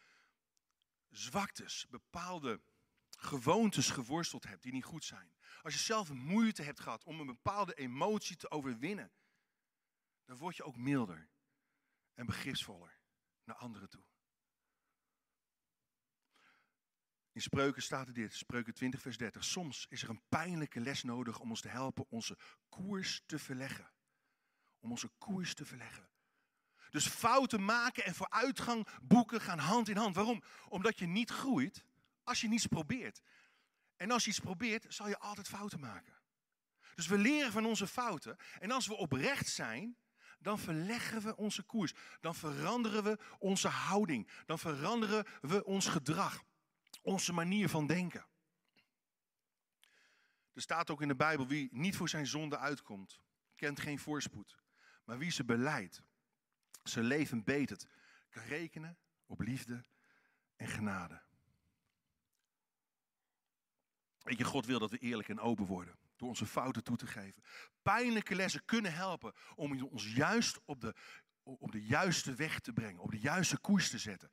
zwaktes, 1.09 1.85
bepaalde 1.89 2.61
gewoontes 3.09 3.89
geworsteld 3.89 4.43
hebt 4.43 4.63
die 4.63 4.71
niet 4.71 4.83
goed 4.83 5.05
zijn. 5.05 5.35
Als 5.61 5.73
je 5.73 5.79
zelf 5.79 6.11
moeite 6.11 6.63
hebt 6.63 6.79
gehad 6.79 7.03
om 7.03 7.19
een 7.19 7.25
bepaalde 7.25 7.73
emotie 7.73 8.35
te 8.35 8.51
overwinnen, 8.51 9.11
dan 10.27 10.37
word 10.37 10.55
je 10.55 10.63
ook 10.63 10.77
milder 10.77 11.29
en 12.13 12.25
begripsvoller 12.25 12.99
naar 13.43 13.55
anderen 13.55 13.89
toe. 13.89 14.03
In 17.31 17.41
Spreuken 17.41 17.81
staat 17.81 18.07
er 18.07 18.13
dit, 18.13 18.35
Spreuken 18.35 18.73
20, 18.73 19.01
vers 19.01 19.17
30. 19.17 19.43
Soms 19.43 19.85
is 19.89 20.03
er 20.03 20.09
een 20.09 20.21
pijnlijke 20.29 20.79
les 20.79 21.03
nodig 21.03 21.39
om 21.39 21.49
ons 21.49 21.61
te 21.61 21.67
helpen 21.67 22.05
onze 22.09 22.37
koers 22.69 23.23
te 23.25 23.39
verleggen. 23.39 23.91
Om 24.79 24.91
onze 24.91 25.11
koers 25.17 25.53
te 25.53 25.65
verleggen. 25.65 26.09
Dus 26.89 27.07
fouten 27.07 27.65
maken 27.65 28.05
en 28.05 28.15
vooruitgang 28.15 28.87
boeken 29.01 29.41
gaan 29.41 29.59
hand 29.59 29.89
in 29.89 29.97
hand. 29.97 30.15
Waarom? 30.15 30.43
Omdat 30.69 30.99
je 30.99 31.05
niet 31.05 31.29
groeit 31.29 31.83
als 32.23 32.41
je 32.41 32.47
niets 32.47 32.67
probeert. 32.67 33.21
En 33.95 34.11
als 34.11 34.23
je 34.23 34.29
iets 34.29 34.39
probeert, 34.39 34.93
zal 34.93 35.07
je 35.07 35.19
altijd 35.19 35.47
fouten 35.47 35.79
maken. 35.79 36.19
Dus 36.95 37.07
we 37.07 37.17
leren 37.17 37.51
van 37.51 37.65
onze 37.65 37.87
fouten. 37.87 38.37
En 38.59 38.71
als 38.71 38.87
we 38.87 38.95
oprecht 38.95 39.47
zijn, 39.47 39.97
dan 40.39 40.59
verleggen 40.59 41.21
we 41.21 41.35
onze 41.35 41.63
koers. 41.63 41.93
Dan 42.19 42.35
veranderen 42.35 43.03
we 43.03 43.17
onze 43.39 43.67
houding. 43.67 44.29
Dan 44.45 44.59
veranderen 44.59 45.25
we 45.41 45.65
ons 45.65 45.87
gedrag. 45.87 46.43
Onze 47.01 47.33
manier 47.33 47.69
van 47.69 47.87
denken. 47.87 48.25
Er 50.53 50.61
staat 50.61 50.89
ook 50.89 51.01
in 51.01 51.07
de 51.07 51.15
Bijbel, 51.15 51.47
wie 51.47 51.69
niet 51.71 51.95
voor 51.95 52.09
zijn 52.09 52.27
zonde 52.27 52.57
uitkomt, 52.57 53.19
kent 53.55 53.79
geen 53.79 53.99
voorspoed. 53.99 54.57
Maar 55.03 55.17
wie 55.17 55.31
ze 55.31 55.43
beleidt, 55.43 56.01
zijn 56.83 57.05
leven 57.05 57.43
betert, 57.43 57.87
kan 58.29 58.43
rekenen 58.43 58.97
op 59.25 59.39
liefde 59.41 59.85
en 60.55 60.67
genade. 60.67 61.21
Weet 64.19 64.37
je, 64.37 64.43
God 64.43 64.65
wil 64.65 64.79
dat 64.79 64.91
we 64.91 64.97
eerlijk 64.97 65.29
en 65.29 65.39
open 65.39 65.65
worden. 65.65 65.97
Door 66.17 66.27
onze 66.27 66.45
fouten 66.45 66.83
toe 66.83 66.97
te 66.97 67.07
geven. 67.07 67.43
Pijnlijke 67.81 68.35
lessen 68.35 68.65
kunnen 68.65 68.93
helpen 68.93 69.33
om 69.55 69.83
ons 69.83 70.13
juist 70.13 70.59
op 70.65 70.81
de, 70.81 70.95
op 71.43 71.71
de 71.71 71.85
juiste 71.85 72.35
weg 72.35 72.59
te 72.59 72.73
brengen. 72.73 73.01
Op 73.01 73.11
de 73.11 73.19
juiste 73.19 73.59
koers 73.59 73.89
te 73.89 73.97
zetten. 73.97 74.31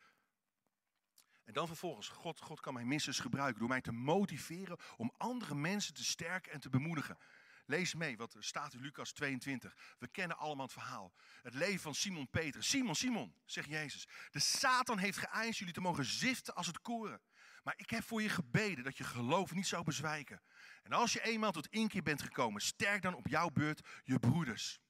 En 1.44 1.52
dan 1.52 1.66
vervolgens, 1.66 2.08
God, 2.08 2.40
God 2.40 2.60
kan 2.60 2.74
mijn 2.74 2.88
missers 2.88 3.18
gebruiken 3.18 3.58
door 3.58 3.68
mij 3.68 3.80
te 3.80 3.92
motiveren 3.92 4.78
om 4.96 5.12
andere 5.16 5.54
mensen 5.54 5.94
te 5.94 6.04
sterken 6.04 6.52
en 6.52 6.60
te 6.60 6.70
bemoedigen. 6.70 7.18
Lees 7.66 7.94
mee 7.94 8.16
wat 8.16 8.34
er 8.34 8.44
staat 8.44 8.72
in 8.72 8.80
Lucas 8.80 9.12
22. 9.12 9.76
We 9.98 10.08
kennen 10.08 10.36
allemaal 10.36 10.64
het 10.64 10.74
verhaal. 10.74 11.12
Het 11.42 11.54
leven 11.54 11.80
van 11.80 11.94
Simon 11.94 12.28
Petrus. 12.30 12.68
Simon, 12.68 12.94
Simon, 12.94 13.34
zegt 13.44 13.68
Jezus. 13.68 14.08
De 14.30 14.38
Satan 14.38 14.98
heeft 14.98 15.18
geëist 15.18 15.58
jullie 15.58 15.74
te 15.74 15.80
mogen 15.80 16.04
ziften 16.04 16.54
als 16.54 16.66
het 16.66 16.80
koren. 16.80 17.20
Maar 17.62 17.74
ik 17.76 17.90
heb 17.90 18.04
voor 18.04 18.22
je 18.22 18.28
gebeden 18.28 18.84
dat 18.84 18.96
je 18.96 19.04
geloof 19.04 19.54
niet 19.54 19.66
zou 19.66 19.84
bezwijken. 19.84 20.42
En 20.84 20.92
als 20.92 21.12
je 21.12 21.22
eenmaal 21.22 21.52
tot 21.52 21.66
inkeer 21.66 22.02
bent 22.02 22.22
gekomen, 22.22 22.60
sterk 22.60 23.02
dan 23.02 23.14
op 23.14 23.26
jouw 23.26 23.48
beurt 23.48 23.88
je 24.02 24.18
broeders. 24.18 24.80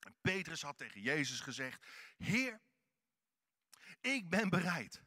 En 0.00 0.16
Petrus 0.20 0.62
had 0.62 0.78
tegen 0.78 1.00
Jezus 1.00 1.40
gezegd: 1.40 1.86
Heer, 2.16 2.60
ik 4.00 4.28
ben 4.28 4.48
bereid 4.48 5.02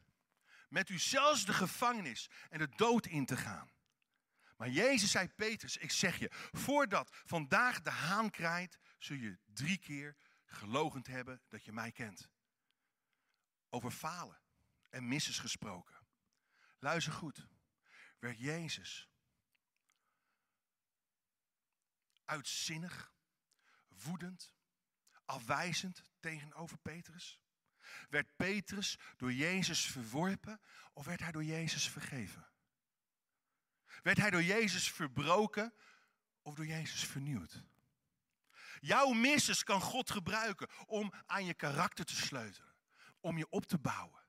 met 0.68 0.88
u 0.88 0.98
zelfs 0.98 1.44
de 1.44 1.52
gevangenis 1.52 2.30
en 2.48 2.58
de 2.58 2.68
dood 2.68 3.06
in 3.06 3.26
te 3.26 3.36
gaan. 3.36 3.70
Maar 4.56 4.68
Jezus 4.68 5.10
zei 5.10 5.28
Petrus, 5.28 5.76
ik 5.76 5.90
zeg 5.90 6.18
je, 6.18 6.28
voordat 6.52 7.10
vandaag 7.24 7.82
de 7.82 7.90
haan 7.90 8.30
kraait, 8.30 8.78
zul 8.98 9.16
je 9.16 9.38
drie 9.44 9.78
keer 9.78 10.16
gelogend 10.44 11.06
hebben 11.06 11.42
dat 11.48 11.64
je 11.64 11.72
mij 11.72 11.92
kent. 11.92 12.28
Over 13.68 13.90
falen 13.90 14.40
en 14.90 15.08
misses 15.08 15.38
gesproken. 15.38 16.06
Luister 16.78 17.12
goed. 17.12 17.46
Werd 18.18 18.38
Jezus 18.38 19.08
uitzinnig, 22.28 23.12
woedend, 23.88 24.54
afwijzend 25.24 26.02
tegenover 26.20 26.78
Petrus? 26.78 27.40
Werd 28.08 28.36
Petrus 28.36 28.98
door 29.16 29.32
Jezus 29.32 29.86
verworpen 29.86 30.60
of 30.92 31.04
werd 31.04 31.20
hij 31.20 31.32
door 31.32 31.44
Jezus 31.44 31.88
vergeven? 31.88 32.48
Werd 34.02 34.18
hij 34.18 34.30
door 34.30 34.42
Jezus 34.42 34.90
verbroken 34.90 35.74
of 36.42 36.54
door 36.54 36.66
Jezus 36.66 37.04
vernieuwd? 37.04 37.62
Jouw 38.80 39.08
misses 39.12 39.64
kan 39.64 39.80
God 39.80 40.10
gebruiken 40.10 40.68
om 40.86 41.12
aan 41.26 41.44
je 41.44 41.54
karakter 41.54 42.04
te 42.04 42.16
sleutelen, 42.16 42.74
om 43.20 43.38
je 43.38 43.50
op 43.50 43.66
te 43.66 43.78
bouwen. 43.78 44.22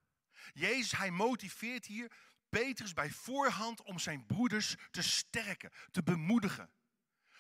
Jezus, 0.54 0.92
hij 0.92 1.12
motiveert 1.12 1.86
hier 1.86 2.12
Petrus 2.50 2.94
bij 2.94 3.12
voorhand 3.12 3.82
om 3.82 4.00
zijn 4.00 4.26
broeders 4.26 4.76
te 4.92 5.02
sterken, 5.02 5.72
te 5.92 6.04
bemoedigen. 6.04 6.72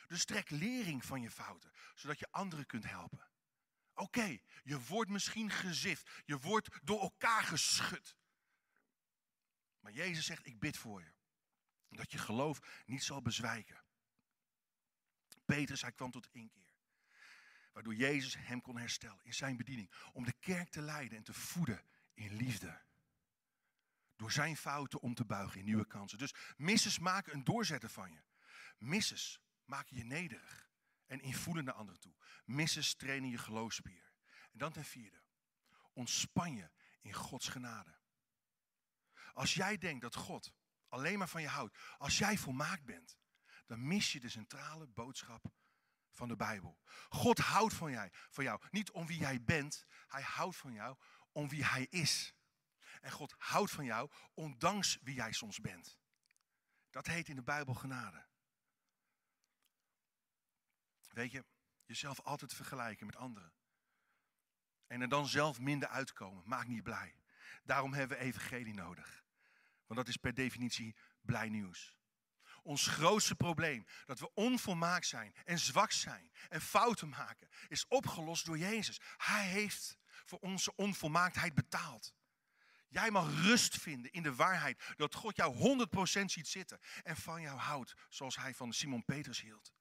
Dus 0.09 0.25
trek 0.25 0.49
lering 0.49 1.05
van 1.05 1.21
je 1.21 1.31
fouten, 1.31 1.71
zodat 1.95 2.19
je 2.19 2.31
anderen 2.31 2.65
kunt 2.65 2.83
helpen. 2.83 3.27
Oké, 3.93 4.37
je 4.63 4.79
wordt 4.79 5.09
misschien 5.09 5.49
gezift, 5.49 6.09
je 6.25 6.39
wordt 6.39 6.69
door 6.83 7.01
elkaar 7.01 7.43
geschud. 7.43 8.15
Maar 9.79 9.91
Jezus 9.91 10.25
zegt, 10.25 10.45
ik 10.45 10.59
bid 10.59 10.77
voor 10.77 11.01
je. 11.01 11.13
Dat 11.89 12.11
je 12.11 12.17
geloof 12.17 12.83
niet 12.85 13.03
zal 13.03 13.21
bezwijken. 13.21 13.83
Petrus, 15.45 15.81
hij 15.81 15.91
kwam 15.91 16.11
tot 16.11 16.27
inkeer. 16.31 16.73
Waardoor 17.73 17.95
Jezus 17.95 18.35
hem 18.35 18.61
kon 18.61 18.77
herstellen 18.77 19.23
in 19.23 19.33
zijn 19.33 19.57
bediening. 19.57 19.91
Om 20.13 20.25
de 20.25 20.35
kerk 20.39 20.69
te 20.69 20.81
leiden 20.81 21.17
en 21.17 21.23
te 21.23 21.33
voeden 21.33 21.85
in 22.13 22.35
liefde. 22.35 22.81
Door 24.15 24.31
zijn 24.31 24.57
fouten 24.57 24.99
om 24.99 25.13
te 25.13 25.25
buigen 25.25 25.59
in 25.59 25.65
nieuwe 25.65 25.87
kansen. 25.87 26.17
Dus 26.17 26.33
misses 26.57 26.99
maken 26.99 27.33
een 27.33 27.43
doorzetter 27.43 27.89
van 27.89 28.11
je. 28.11 28.21
Misses 28.77 29.39
maken 29.69 29.95
je 29.95 30.03
nederig 30.03 30.69
en 31.05 31.21
invoelend 31.21 31.65
naar 31.65 31.75
anderen 31.75 32.01
toe. 32.01 32.15
Misses 32.45 32.95
trainen 32.95 33.29
je 33.29 33.37
geloofspier. 33.37 34.13
En 34.51 34.57
dan 34.57 34.71
ten 34.71 34.85
vierde, 34.85 35.23
ontspan 35.93 36.55
je 36.55 36.71
in 37.01 37.13
Gods 37.13 37.47
genade. 37.47 37.97
Als 39.33 39.53
jij 39.53 39.77
denkt 39.77 40.01
dat 40.01 40.15
God 40.15 40.53
alleen 40.87 41.17
maar 41.17 41.29
van 41.29 41.41
je 41.41 41.47
houdt, 41.47 41.77
als 41.97 42.17
jij 42.17 42.37
volmaakt 42.37 42.85
bent, 42.85 43.17
dan 43.65 43.87
mis 43.87 44.11
je 44.11 44.19
de 44.19 44.29
centrale 44.29 44.87
boodschap 44.87 45.53
van 46.11 46.27
de 46.27 46.35
Bijbel. 46.35 46.79
God 47.09 47.37
houdt 47.37 47.73
van, 47.73 47.91
jij, 47.91 48.09
van 48.11 48.43
jou, 48.43 48.61
niet 48.69 48.91
om 48.91 49.07
wie 49.07 49.19
jij 49.19 49.43
bent, 49.43 49.85
hij 50.07 50.21
houdt 50.21 50.55
van 50.55 50.73
jou 50.73 50.97
om 51.31 51.49
wie 51.49 51.65
hij 51.65 51.87
is. 51.89 52.33
En 53.01 53.11
God 53.11 53.35
houdt 53.37 53.71
van 53.71 53.85
jou, 53.85 54.11
ondanks 54.33 54.97
wie 55.01 55.15
jij 55.15 55.31
soms 55.31 55.59
bent. 55.59 55.97
Dat 56.89 57.05
heet 57.05 57.27
in 57.29 57.35
de 57.35 57.43
Bijbel 57.43 57.73
genade. 57.73 58.28
Weet 61.19 61.31
je, 61.31 61.45
jezelf 61.85 62.21
altijd 62.21 62.53
vergelijken 62.53 63.05
met 63.05 63.15
anderen. 63.15 63.53
En 64.87 65.01
er 65.01 65.09
dan 65.09 65.27
zelf 65.27 65.59
minder 65.59 65.89
uitkomen, 65.89 66.43
maakt 66.45 66.67
niet 66.67 66.83
blij. 66.83 67.15
Daarom 67.63 67.93
hebben 67.93 68.17
we 68.17 68.23
evangelie 68.23 68.73
nodig. 68.73 69.23
Want 69.85 69.99
dat 69.99 70.07
is 70.07 70.17
per 70.17 70.33
definitie 70.33 70.95
blij 71.21 71.49
nieuws. 71.49 71.97
Ons 72.63 72.87
grootste 72.87 73.35
probleem, 73.35 73.85
dat 74.05 74.19
we 74.19 74.33
onvolmaakt 74.33 75.05
zijn 75.05 75.35
en 75.45 75.59
zwak 75.59 75.91
zijn 75.91 76.31
en 76.49 76.61
fouten 76.61 77.09
maken, 77.09 77.49
is 77.67 77.87
opgelost 77.87 78.45
door 78.45 78.57
Jezus. 78.57 78.99
Hij 79.17 79.47
heeft 79.47 79.97
voor 80.25 80.39
onze 80.39 80.75
onvolmaaktheid 80.75 81.53
betaald. 81.53 82.13
Jij 82.87 83.11
mag 83.11 83.41
rust 83.41 83.77
vinden 83.77 84.11
in 84.11 84.23
de 84.23 84.35
waarheid 84.35 84.93
dat 84.95 85.15
God 85.15 85.35
jou 85.35 85.87
100% 86.21 86.25
ziet 86.25 86.47
zitten 86.47 86.79
en 87.03 87.17
van 87.17 87.41
jou 87.41 87.57
houdt, 87.57 87.93
zoals 88.09 88.35
hij 88.35 88.53
van 88.53 88.73
Simon 88.73 89.05
Petrus 89.05 89.41
hield. 89.41 89.77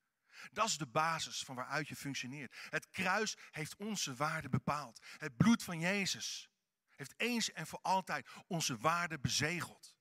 Dat 0.53 0.66
is 0.66 0.79
de 0.79 0.87
basis 0.87 1.42
van 1.42 1.55
waaruit 1.55 1.88
je 1.88 1.96
functioneert. 1.96 2.57
Het 2.68 2.90
kruis 2.90 3.37
heeft 3.51 3.77
onze 3.77 4.14
waarde 4.14 4.48
bepaald. 4.48 5.07
Het 5.16 5.37
bloed 5.37 5.62
van 5.62 5.81
Jezus 5.81 6.48
heeft 6.96 7.14
eens 7.16 7.53
en 7.53 7.66
voor 7.66 7.81
altijd 7.83 8.29
onze 8.46 8.77
waarde 8.77 9.18
bezegeld. 9.18 9.96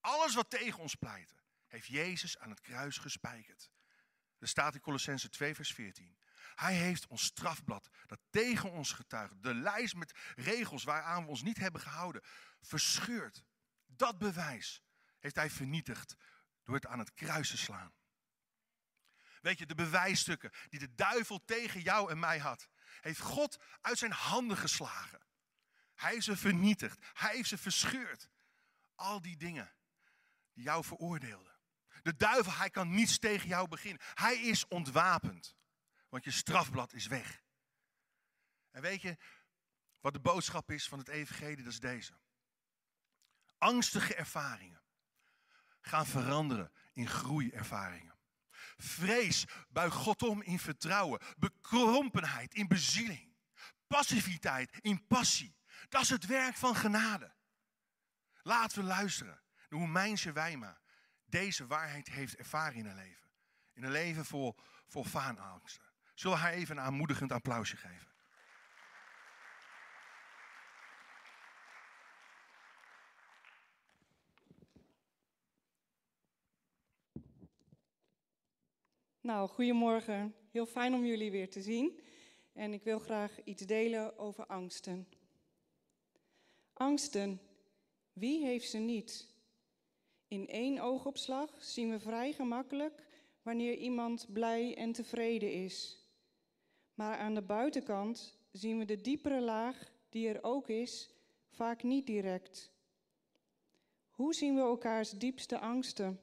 Alles 0.00 0.34
wat 0.34 0.50
tegen 0.50 0.78
ons 0.78 0.94
pleitte, 0.94 1.34
heeft 1.66 1.86
Jezus 1.86 2.38
aan 2.38 2.50
het 2.50 2.60
kruis 2.60 2.98
gespijkerd. 2.98 3.70
Er 4.38 4.48
staat 4.48 4.74
in 4.74 4.80
Colossense 4.80 5.28
2, 5.28 5.54
vers 5.54 5.72
14. 5.72 6.18
Hij 6.54 6.74
heeft 6.74 7.06
ons 7.06 7.24
strafblad 7.24 7.88
dat 8.06 8.20
tegen 8.30 8.70
ons 8.70 8.92
getuigt, 8.92 9.42
de 9.42 9.54
lijst 9.54 9.94
met 9.94 10.18
regels 10.36 10.84
waaraan 10.84 11.22
we 11.22 11.28
ons 11.28 11.42
niet 11.42 11.58
hebben 11.58 11.80
gehouden, 11.80 12.22
verscheurd. 12.60 13.44
Dat 13.86 14.18
bewijs 14.18 14.82
heeft 15.18 15.36
hij 15.36 15.50
vernietigd 15.50 16.16
door 16.64 16.74
het 16.74 16.86
aan 16.86 16.98
het 16.98 17.14
kruis 17.14 17.50
te 17.50 17.56
slaan. 17.56 17.92
Weet 19.40 19.58
je, 19.58 19.66
de 19.66 19.74
bewijsstukken 19.74 20.52
die 20.68 20.78
de 20.78 20.94
duivel 20.94 21.44
tegen 21.44 21.80
jou 21.80 22.10
en 22.10 22.18
mij 22.18 22.38
had, 22.38 22.68
heeft 23.00 23.20
God 23.20 23.58
uit 23.80 23.98
zijn 23.98 24.12
handen 24.12 24.56
geslagen. 24.56 25.20
Hij 25.94 26.12
heeft 26.12 26.24
ze 26.24 26.36
vernietigd. 26.36 27.06
Hij 27.12 27.34
heeft 27.34 27.48
ze 27.48 27.58
verscheurd. 27.58 28.28
Al 28.94 29.20
die 29.20 29.36
dingen 29.36 29.72
die 30.52 30.64
jou 30.64 30.84
veroordeelden. 30.84 31.58
De 32.02 32.16
duivel, 32.16 32.52
hij 32.52 32.70
kan 32.70 32.94
niets 32.94 33.18
tegen 33.18 33.48
jou 33.48 33.68
beginnen. 33.68 34.02
Hij 34.14 34.40
is 34.40 34.68
ontwapend. 34.68 35.56
Want 36.08 36.24
je 36.24 36.30
strafblad 36.30 36.92
is 36.92 37.06
weg. 37.06 37.42
En 38.70 38.82
weet 38.82 39.02
je 39.02 39.16
wat 40.00 40.12
de 40.12 40.20
boodschap 40.20 40.70
is 40.70 40.88
van 40.88 40.98
het 40.98 41.08
evangelie? 41.08 41.56
Dat 41.64 41.72
is 41.72 41.80
deze. 41.80 42.18
Angstige 43.58 44.14
ervaringen 44.14 44.82
gaan 45.80 46.06
veranderen 46.06 46.72
in 46.92 47.08
groeiervaringen. 47.08 48.09
Vrees 48.82 49.44
buigt 49.68 49.96
God 49.96 50.22
om 50.22 50.42
in 50.42 50.58
vertrouwen. 50.58 51.20
Bekrompenheid 51.38 52.54
in 52.54 52.68
bezieling. 52.68 53.34
Passiviteit 53.86 54.78
in 54.80 55.06
passie. 55.06 55.56
Dat 55.88 56.02
is 56.02 56.08
het 56.08 56.26
werk 56.26 56.56
van 56.56 56.76
genade. 56.76 57.32
Laten 58.42 58.78
we 58.78 58.84
luisteren 58.84 59.40
hoe 59.68 59.86
Mijnse 59.86 60.32
Wijma 60.32 60.80
deze 61.24 61.66
waarheid 61.66 62.08
heeft 62.08 62.36
ervaren 62.36 62.74
in 62.74 62.86
haar 62.86 62.94
leven. 62.94 63.28
In 63.72 63.82
een 63.82 63.90
leven 63.90 64.24
vol, 64.24 64.56
vol 64.86 65.04
faanangsten. 65.04 65.84
Zullen 66.14 66.36
we 66.36 66.42
haar 66.42 66.52
even 66.52 66.76
een 66.76 66.84
aanmoedigend 66.84 67.32
applausje 67.32 67.76
geven? 67.76 68.09
Nou, 79.22 79.48
goedemorgen. 79.48 80.34
Heel 80.50 80.66
fijn 80.66 80.94
om 80.94 81.04
jullie 81.04 81.30
weer 81.30 81.50
te 81.50 81.62
zien. 81.62 82.00
En 82.52 82.72
ik 82.72 82.82
wil 82.82 82.98
graag 82.98 83.44
iets 83.44 83.62
delen 83.66 84.18
over 84.18 84.46
angsten. 84.46 85.08
Angsten, 86.72 87.40
wie 88.12 88.44
heeft 88.44 88.70
ze 88.70 88.78
niet? 88.78 89.28
In 90.28 90.48
één 90.48 90.78
oogopslag 90.78 91.64
zien 91.64 91.90
we 91.90 92.00
vrij 92.00 92.32
gemakkelijk 92.32 93.06
wanneer 93.42 93.76
iemand 93.76 94.32
blij 94.32 94.76
en 94.76 94.92
tevreden 94.92 95.52
is. 95.52 96.06
Maar 96.94 97.18
aan 97.18 97.34
de 97.34 97.42
buitenkant 97.42 98.38
zien 98.52 98.78
we 98.78 98.84
de 98.84 99.00
diepere 99.00 99.40
laag 99.40 99.92
die 100.08 100.28
er 100.28 100.42
ook 100.42 100.68
is, 100.68 101.10
vaak 101.48 101.82
niet 101.82 102.06
direct. 102.06 102.72
Hoe 104.10 104.34
zien 104.34 104.54
we 104.54 104.60
elkaars 104.60 105.10
diepste 105.10 105.58
angsten? 105.58 106.20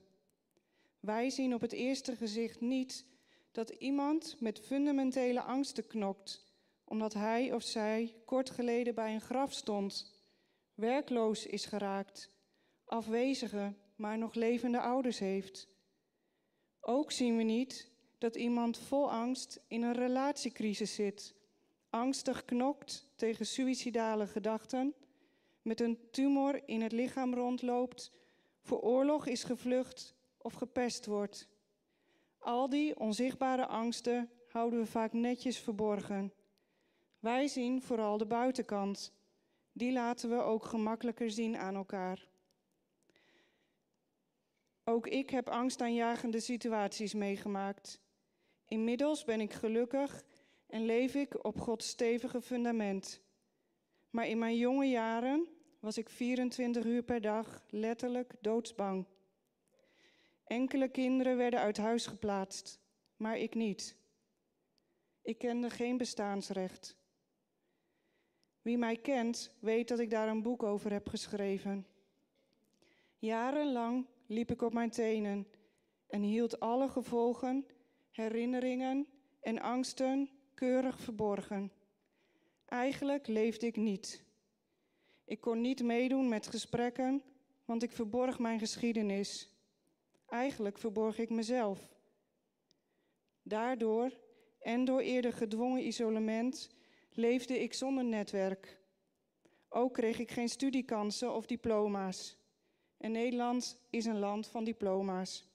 Wij 0.99 1.29
zien 1.29 1.53
op 1.53 1.61
het 1.61 1.71
eerste 1.71 2.15
gezicht 2.15 2.61
niet 2.61 3.05
dat 3.51 3.69
iemand 3.69 4.35
met 4.39 4.59
fundamentele 4.59 5.41
angsten 5.41 5.87
knokt, 5.87 6.45
omdat 6.83 7.13
hij 7.13 7.53
of 7.53 7.63
zij 7.63 8.15
kort 8.25 8.49
geleden 8.49 8.95
bij 8.95 9.13
een 9.13 9.21
graf 9.21 9.53
stond, 9.53 10.13
werkloos 10.73 11.45
is 11.45 11.65
geraakt, 11.65 12.31
afwezige, 12.85 13.73
maar 13.95 14.17
nog 14.17 14.33
levende 14.33 14.79
ouders 14.79 15.19
heeft. 15.19 15.67
Ook 16.79 17.11
zien 17.11 17.37
we 17.37 17.43
niet 17.43 17.91
dat 18.17 18.35
iemand 18.35 18.77
vol 18.77 19.11
angst 19.11 19.59
in 19.67 19.81
een 19.81 19.93
relatiecrisis 19.93 20.95
zit, 20.95 21.35
angstig 21.89 22.45
knokt 22.45 23.07
tegen 23.15 23.45
suïcidale 23.45 24.27
gedachten, 24.27 24.95
met 25.61 25.81
een 25.81 25.99
tumor 26.11 26.67
in 26.67 26.81
het 26.81 26.91
lichaam 26.91 27.33
rondloopt, 27.33 28.11
voor 28.61 28.79
oorlog 28.79 29.27
is 29.27 29.43
gevlucht 29.43 30.16
of 30.47 30.53
gepest 30.53 31.05
wordt. 31.05 31.47
Al 32.37 32.69
die 32.69 32.99
onzichtbare 32.99 33.65
angsten 33.65 34.29
houden 34.47 34.79
we 34.79 34.85
vaak 34.85 35.13
netjes 35.13 35.59
verborgen. 35.59 36.33
Wij 37.19 37.47
zien 37.47 37.81
vooral 37.81 38.17
de 38.17 38.25
buitenkant. 38.25 39.13
Die 39.71 39.91
laten 39.91 40.29
we 40.29 40.35
ook 40.35 40.65
gemakkelijker 40.65 41.31
zien 41.31 41.57
aan 41.57 41.75
elkaar. 41.75 42.29
Ook 44.83 45.07
ik 45.07 45.29
heb 45.29 45.49
angstaanjagende 45.49 46.39
situaties 46.39 47.13
meegemaakt. 47.13 48.01
Inmiddels 48.67 49.23
ben 49.23 49.41
ik 49.41 49.53
gelukkig 49.53 50.23
en 50.67 50.85
leef 50.85 51.15
ik 51.15 51.45
op 51.45 51.59
Gods 51.59 51.87
stevige 51.87 52.41
fundament. 52.41 53.21
Maar 54.09 54.27
in 54.27 54.39
mijn 54.39 54.57
jonge 54.57 54.85
jaren 54.85 55.47
was 55.79 55.97
ik 55.97 56.09
24 56.09 56.85
uur 56.85 57.03
per 57.03 57.21
dag 57.21 57.65
letterlijk 57.69 58.33
doodsbang. 58.41 59.05
Enkele 60.47 60.89
kinderen 60.89 61.37
werden 61.37 61.59
uit 61.59 61.77
huis 61.77 62.05
geplaatst, 62.05 62.79
maar 63.15 63.37
ik 63.37 63.55
niet. 63.55 63.97
Ik 65.21 65.37
kende 65.37 65.69
geen 65.69 65.97
bestaansrecht. 65.97 66.97
Wie 68.61 68.77
mij 68.77 68.95
kent, 68.95 69.55
weet 69.59 69.87
dat 69.87 69.99
ik 69.99 70.09
daar 70.09 70.27
een 70.27 70.41
boek 70.41 70.63
over 70.63 70.91
heb 70.91 71.07
geschreven. 71.07 71.87
Jarenlang 73.17 74.05
liep 74.27 74.51
ik 74.51 74.61
op 74.61 74.73
mijn 74.73 74.89
tenen 74.89 75.47
en 76.07 76.21
hield 76.21 76.59
alle 76.59 76.87
gevolgen, 76.87 77.65
herinneringen 78.11 79.07
en 79.39 79.61
angsten 79.61 80.29
keurig 80.53 80.99
verborgen. 80.99 81.71
Eigenlijk 82.65 83.27
leefde 83.27 83.65
ik 83.65 83.75
niet. 83.75 84.23
Ik 85.25 85.41
kon 85.41 85.61
niet 85.61 85.83
meedoen 85.83 86.29
met 86.29 86.47
gesprekken, 86.47 87.23
want 87.65 87.83
ik 87.83 87.91
verborg 87.91 88.39
mijn 88.39 88.59
geschiedenis. 88.59 89.56
Eigenlijk 90.27 90.77
verborg 90.77 91.17
ik 91.17 91.29
mezelf. 91.29 91.95
Daardoor 93.41 94.11
en 94.59 94.85
door 94.85 94.99
eerder 94.99 95.33
gedwongen 95.33 95.87
isolement 95.87 96.69
leefde 97.09 97.59
ik 97.59 97.73
zonder 97.73 98.03
netwerk. 98.03 98.79
Ook 99.69 99.93
kreeg 99.93 100.19
ik 100.19 100.31
geen 100.31 100.49
studiekansen 100.49 101.33
of 101.33 101.45
diploma's. 101.45 102.37
En 102.97 103.11
Nederland 103.11 103.79
is 103.89 104.05
een 104.05 104.19
land 104.19 104.47
van 104.47 104.63
diploma's. 104.63 105.47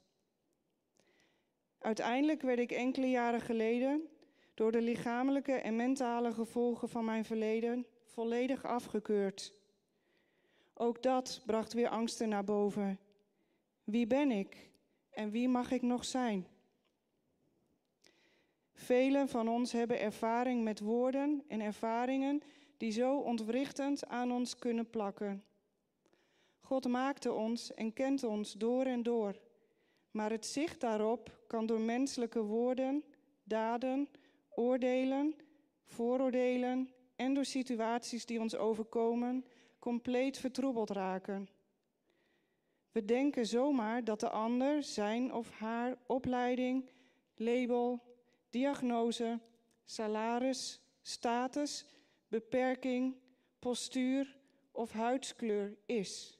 Uiteindelijk 1.79 2.43
werd 2.43 2.59
ik 2.59 2.73
enkele 2.73 3.07
jaren 3.11 3.41
geleden 3.41 4.09
door 4.55 4.73
de 4.73 4.81
lichamelijke 4.81 5.53
en 5.53 5.77
mentale 5.77 6.33
gevolgen 6.33 6.89
van 6.89 7.05
mijn 7.05 7.25
verleden 7.25 7.87
volledig 8.05 8.65
afgekeurd. 8.65 9.55
Ook 10.75 11.03
dat 11.03 11.43
bracht 11.47 11.73
weer 11.73 11.89
angsten 11.89 12.29
naar 12.29 12.45
boven 12.45 12.99
wie 13.85 14.07
ben 14.07 14.31
ik 14.31 14.71
en 15.11 15.31
wie 15.31 15.49
mag 15.49 15.71
ik 15.71 15.83
nog 15.83 16.05
zijn? 16.05 16.47
Velen 18.73 19.29
van 19.29 19.49
ons 19.49 19.73
hebben 19.73 20.01
ervaring 20.01 20.63
met 20.63 20.81
woorden 20.81 21.45
en 21.49 21.61
ervaringen 21.61 22.43
die 22.77 22.91
zo 22.91 23.19
ontwrichtend 23.19 24.07
aan 24.07 24.33
ons 24.33 24.59
kunnen 24.59 24.91
plakken. 24.91 25.45
God 26.61 26.89
maakte 26.89 27.33
ons 27.33 27.75
en 27.75 27.93
kent 27.93 28.25
ons 28.25 28.53
door 28.53 28.85
en 28.85 29.03
door, 29.03 29.41
maar 30.11 30.31
het 30.31 30.47
zicht 30.47 30.81
daarop 30.81 31.45
kan 31.47 31.67
door 31.67 31.81
menselijke 31.81 32.43
woorden, 32.43 33.05
daden, 33.45 34.09
oordelen, 34.55 35.35
vooroordelen 35.85 36.91
en 37.17 37.35
door 37.35 37.45
situaties 37.45 38.27
die 38.27 38.41
ons 38.41 38.57
overkomen 38.57 39.45
compleet 39.79 40.39
vertroebeld 40.39 40.91
raken. 40.91 41.49
We 42.93 43.05
denken 43.05 43.47
zomaar 43.47 44.05
dat 44.05 44.21
de 44.21 44.31
ander 44.31 44.83
zijn 44.83 45.33
of 45.33 45.51
haar 45.51 45.97
opleiding, 46.07 46.91
label, 47.35 48.03
diagnose, 48.51 49.41
salaris, 49.85 50.81
status, 51.03 51.85
beperking, 52.29 53.17
postuur 53.59 54.37
of 54.73 54.93
huidskleur 54.93 55.77
is. 55.87 56.39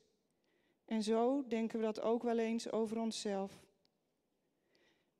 En 0.85 1.03
zo 1.03 1.45
denken 1.49 1.79
we 1.79 1.85
dat 1.85 2.01
ook 2.01 2.23
wel 2.23 2.39
eens 2.39 2.73
over 2.73 2.99
onszelf. 2.99 3.65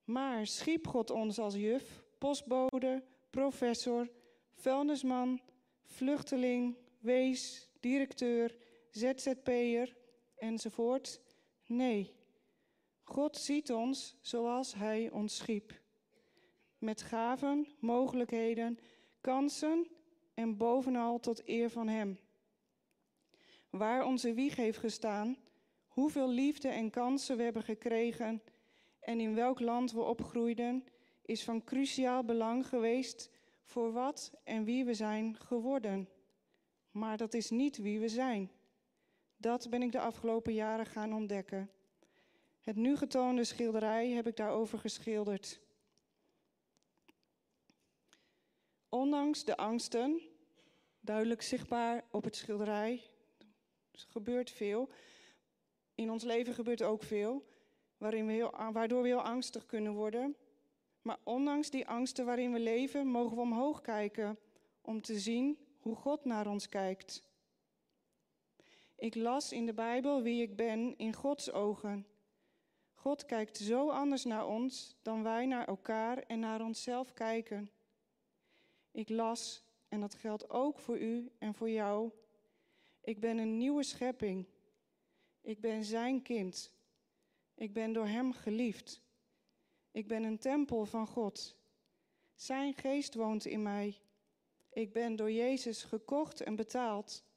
Maar 0.05 0.47
schiep 0.47 0.87
God 0.87 1.11
ons 1.11 1.39
als 1.39 1.55
juf, 1.55 2.05
postbode, 2.19 3.05
professor, 3.31 4.09
vuilnisman, 4.55 5.41
vluchteling, 5.85 6.77
wees, 6.99 7.69
directeur, 7.81 8.57
ZZP'er 8.91 9.97
enzovoort? 10.37 11.21
Nee, 11.73 12.15
God 13.03 13.37
ziet 13.37 13.73
ons 13.73 14.19
zoals 14.21 14.75
Hij 14.75 15.11
ons 15.11 15.37
schiep. 15.37 15.81
Met 16.79 17.03
gaven, 17.03 17.67
mogelijkheden, 17.79 18.79
kansen 19.21 19.87
en 20.35 20.57
bovenal 20.57 21.21
tot 21.21 21.49
eer 21.49 21.71
van 21.71 21.89
Hem. 21.89 22.19
Waar 23.71 24.05
onze 24.05 24.35
wieg 24.35 24.57
heeft 24.57 24.79
gestaan, 24.79 25.37
hoeveel 25.87 26.29
liefde 26.29 26.69
en 26.69 26.91
kansen 26.91 27.37
we 27.37 27.43
hebben 27.43 27.63
gekregen 27.63 28.43
en 29.01 29.21
in 29.21 29.35
welk 29.35 29.61
land 29.61 29.93
we 29.93 30.03
opgroeiden, 30.03 30.85
is 31.23 31.45
van 31.45 31.65
cruciaal 31.65 32.25
belang 32.25 32.67
geweest 32.67 33.31
voor 33.65 33.93
wat 33.93 34.33
en 34.45 34.65
wie 34.65 34.85
we 34.85 34.95
zijn 34.95 35.37
geworden. 35.37 36.09
Maar 36.91 37.17
dat 37.17 37.35
is 37.35 37.51
niet 37.51 37.77
wie 37.77 38.01
we 38.01 38.09
zijn. 38.09 38.51
Dat 39.43 39.71
ben 39.71 39.83
ik 39.83 39.93
de 39.93 40.01
afgelopen 40.01 40.55
jaren 40.55 40.87
gaan 40.87 41.15
ontdekken. 41.15 41.71
Het 42.61 42.77
nu 42.77 42.97
getoonde 42.97 43.45
schilderij 43.45 44.11
heb 44.11 44.27
ik 44.27 44.37
daarover 44.37 44.79
geschilderd. 44.79 45.61
Ondanks 48.89 49.45
de 49.45 49.57
angsten, 49.57 50.21
duidelijk 51.01 51.43
zichtbaar 51.43 52.05
op 52.11 52.25
het 52.25 52.37
schilderij, 52.37 53.03
er 53.91 54.07
gebeurt 54.09 54.51
veel. 54.51 54.89
In 55.95 56.11
ons 56.11 56.23
leven 56.23 56.55
gebeurt 56.55 56.83
ook 56.83 57.03
veel, 57.03 57.47
waarin 57.97 58.27
we 58.27 58.51
waardoor 58.73 59.03
we 59.03 59.09
heel 59.09 59.23
angstig 59.23 59.67
kunnen 59.67 59.93
worden. 59.93 60.37
Maar 61.01 61.19
ondanks 61.23 61.71
die 61.71 61.89
angsten 61.89 62.25
waarin 62.25 62.53
we 62.53 62.61
leven, 62.61 63.07
mogen 63.07 63.37
we 63.37 63.43
omhoog 63.43 63.81
kijken 63.81 64.39
om 64.81 65.01
te 65.01 65.19
zien 65.19 65.59
hoe 65.81 65.95
God 65.95 66.25
naar 66.25 66.47
ons 66.47 66.69
kijkt. 66.69 67.31
Ik 69.03 69.15
las 69.15 69.53
in 69.53 69.67
de 69.67 69.75
Bijbel 69.75 70.23
wie 70.23 70.43
ik 70.43 70.57
ben 70.57 70.99
in 70.99 71.13
Gods 71.13 71.51
ogen. 71.53 72.07
God 72.95 73.27
kijkt 73.27 73.57
zo 73.57 73.91
anders 73.91 74.25
naar 74.25 74.47
ons 74.47 74.97
dan 75.03 75.23
wij 75.23 75.47
naar 75.47 75.67
elkaar 75.67 76.19
en 76.19 76.41
naar 76.41 76.61
onszelf 76.61 77.13
kijken. 77.13 77.71
Ik 78.91 79.09
las, 79.09 79.65
en 79.89 80.01
dat 80.01 80.15
geldt 80.15 80.51
ook 80.51 80.79
voor 80.79 80.99
u 80.99 81.33
en 81.39 81.55
voor 81.55 81.71
jou, 81.71 82.11
ik 83.01 83.21
ben 83.21 83.39
een 83.39 83.57
nieuwe 83.57 83.83
schepping. 83.83 84.47
Ik 85.41 85.61
ben 85.61 85.85
zijn 85.85 86.23
kind. 86.23 86.75
Ik 87.55 87.73
ben 87.73 87.93
door 87.93 88.07
hem 88.07 88.33
geliefd. 88.33 89.01
Ik 89.91 90.09
ben 90.09 90.23
een 90.25 90.39
tempel 90.39 90.85
van 90.85 91.07
God. 91.07 91.57
Zijn 92.35 92.75
geest 92.75 93.15
woont 93.15 93.45
in 93.45 93.63
mij. 93.63 94.01
Ik 94.73 94.93
ben 94.93 95.17
door 95.17 95.33
Jezus 95.33 95.83
gekocht 95.83 96.41
en 96.41 96.57
betaald. 96.57 97.31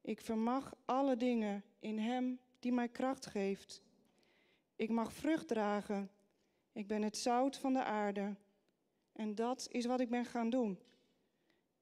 Ik 0.00 0.20
vermag 0.20 0.74
alle 0.84 1.16
dingen 1.16 1.64
in 1.78 1.98
Hem 1.98 2.40
die 2.58 2.72
mij 2.72 2.88
kracht 2.88 3.26
geeft. 3.26 3.82
Ik 4.76 4.90
mag 4.90 5.12
vrucht 5.12 5.48
dragen. 5.48 6.10
Ik 6.72 6.86
ben 6.86 7.02
het 7.02 7.16
zout 7.16 7.56
van 7.56 7.72
de 7.72 7.84
aarde. 7.84 8.36
En 9.12 9.34
dat 9.34 9.68
is 9.70 9.86
wat 9.86 10.00
ik 10.00 10.10
ben 10.10 10.24
gaan 10.24 10.50
doen. 10.50 10.78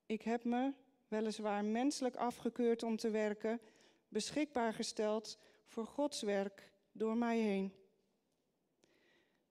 Ik 0.07 0.23
heb 0.23 0.45
me, 0.45 0.73
weliswaar 1.09 1.65
menselijk 1.65 2.17
afgekeurd 2.17 2.83
om 2.83 2.97
te 2.97 3.11
werken, 3.11 3.61
beschikbaar 4.09 4.73
gesteld 4.73 5.39
voor 5.67 5.87
Gods 5.87 6.23
werk 6.23 6.73
door 6.93 7.17
mij 7.17 7.39
heen. 7.39 7.73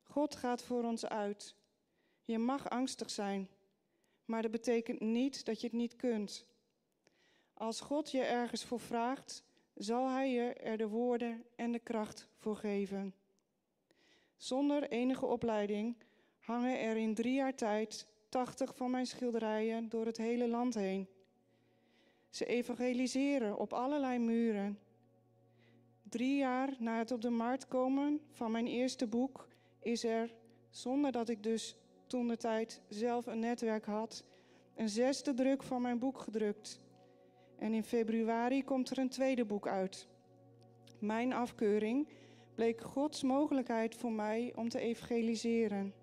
God 0.04 0.36
gaat 0.36 0.64
voor 0.64 0.84
ons 0.84 1.06
uit. 1.06 1.56
Je 2.24 2.38
mag 2.38 2.70
angstig 2.70 3.10
zijn, 3.10 3.50
maar 4.26 4.42
dat 4.42 4.52
betekent 4.52 5.00
niet 5.00 5.46
dat 5.46 5.62
je 5.62 5.68
het 5.68 5.76
niet 5.76 5.96
kunt. 5.96 6.46
Als 7.58 7.82
God 7.82 8.12
je 8.12 8.22
ergens 8.22 8.64
voor 8.64 8.80
vraagt, 8.80 9.44
zal 9.76 10.10
Hij 10.10 10.32
je 10.32 10.54
er 10.54 10.78
de 10.78 10.88
woorden 10.88 11.44
en 11.56 11.72
de 11.72 11.80
kracht 11.80 12.30
voor 12.36 12.56
geven. 12.56 13.14
Zonder 14.36 14.90
enige 14.90 15.26
opleiding 15.26 15.96
hangen 16.40 16.80
er 16.80 16.98
in 16.98 17.14
drie 17.14 17.34
jaar 17.34 17.56
tijd 17.56 18.08
80 18.30 18.76
van 18.76 18.92
mijn 18.92 19.06
schilderijen 19.06 19.90
door 19.90 20.06
het 20.06 20.18
hele 20.18 20.48
land 20.48 20.74
heen. 20.74 21.08
Ze 22.30 22.46
evangeliseren 22.46 23.58
op 23.58 23.74
allerlei 23.74 24.20
muren. 24.20 24.80
Drie 26.04 26.38
jaar 26.38 26.76
na 26.80 26.98
het 26.98 27.12
op 27.12 27.22
de 27.22 27.30
markt 27.30 27.68
komen 27.68 28.22
van 28.32 28.52
mijn 28.52 28.68
eerste 28.68 29.08
boek 29.08 29.48
is 29.80 30.04
er, 30.04 30.34
zonder 30.70 31.12
dat 31.12 31.30
ik 31.30 31.44
dus 31.44 31.76
toen 32.08 32.28
de 32.28 32.38
tijd 32.38 32.82
zelf 32.88 33.26
een 33.26 33.40
netwerk 33.40 33.86
had, 33.86 34.24
een 34.76 34.90
zesde 34.90 35.34
druk 35.34 35.64
van 35.64 35.82
mijn 35.82 36.00
boek 36.00 36.20
gedrukt. 36.20 36.86
En 37.58 37.74
in 37.74 37.84
februari 37.84 38.64
komt 38.64 38.90
er 38.90 38.98
een 38.98 39.10
tweede 39.10 39.46
boek 39.46 39.68
uit. 39.68 40.08
Mijn 41.00 41.34
afkeuring 41.34 42.08
bleek 42.56 42.82
Gods 42.82 43.24
mogelijkheid 43.24 43.96
voor 43.96 44.12
mij 44.12 44.54
om 44.56 44.70
te 44.70 44.80
evangeliseren. 44.80 45.94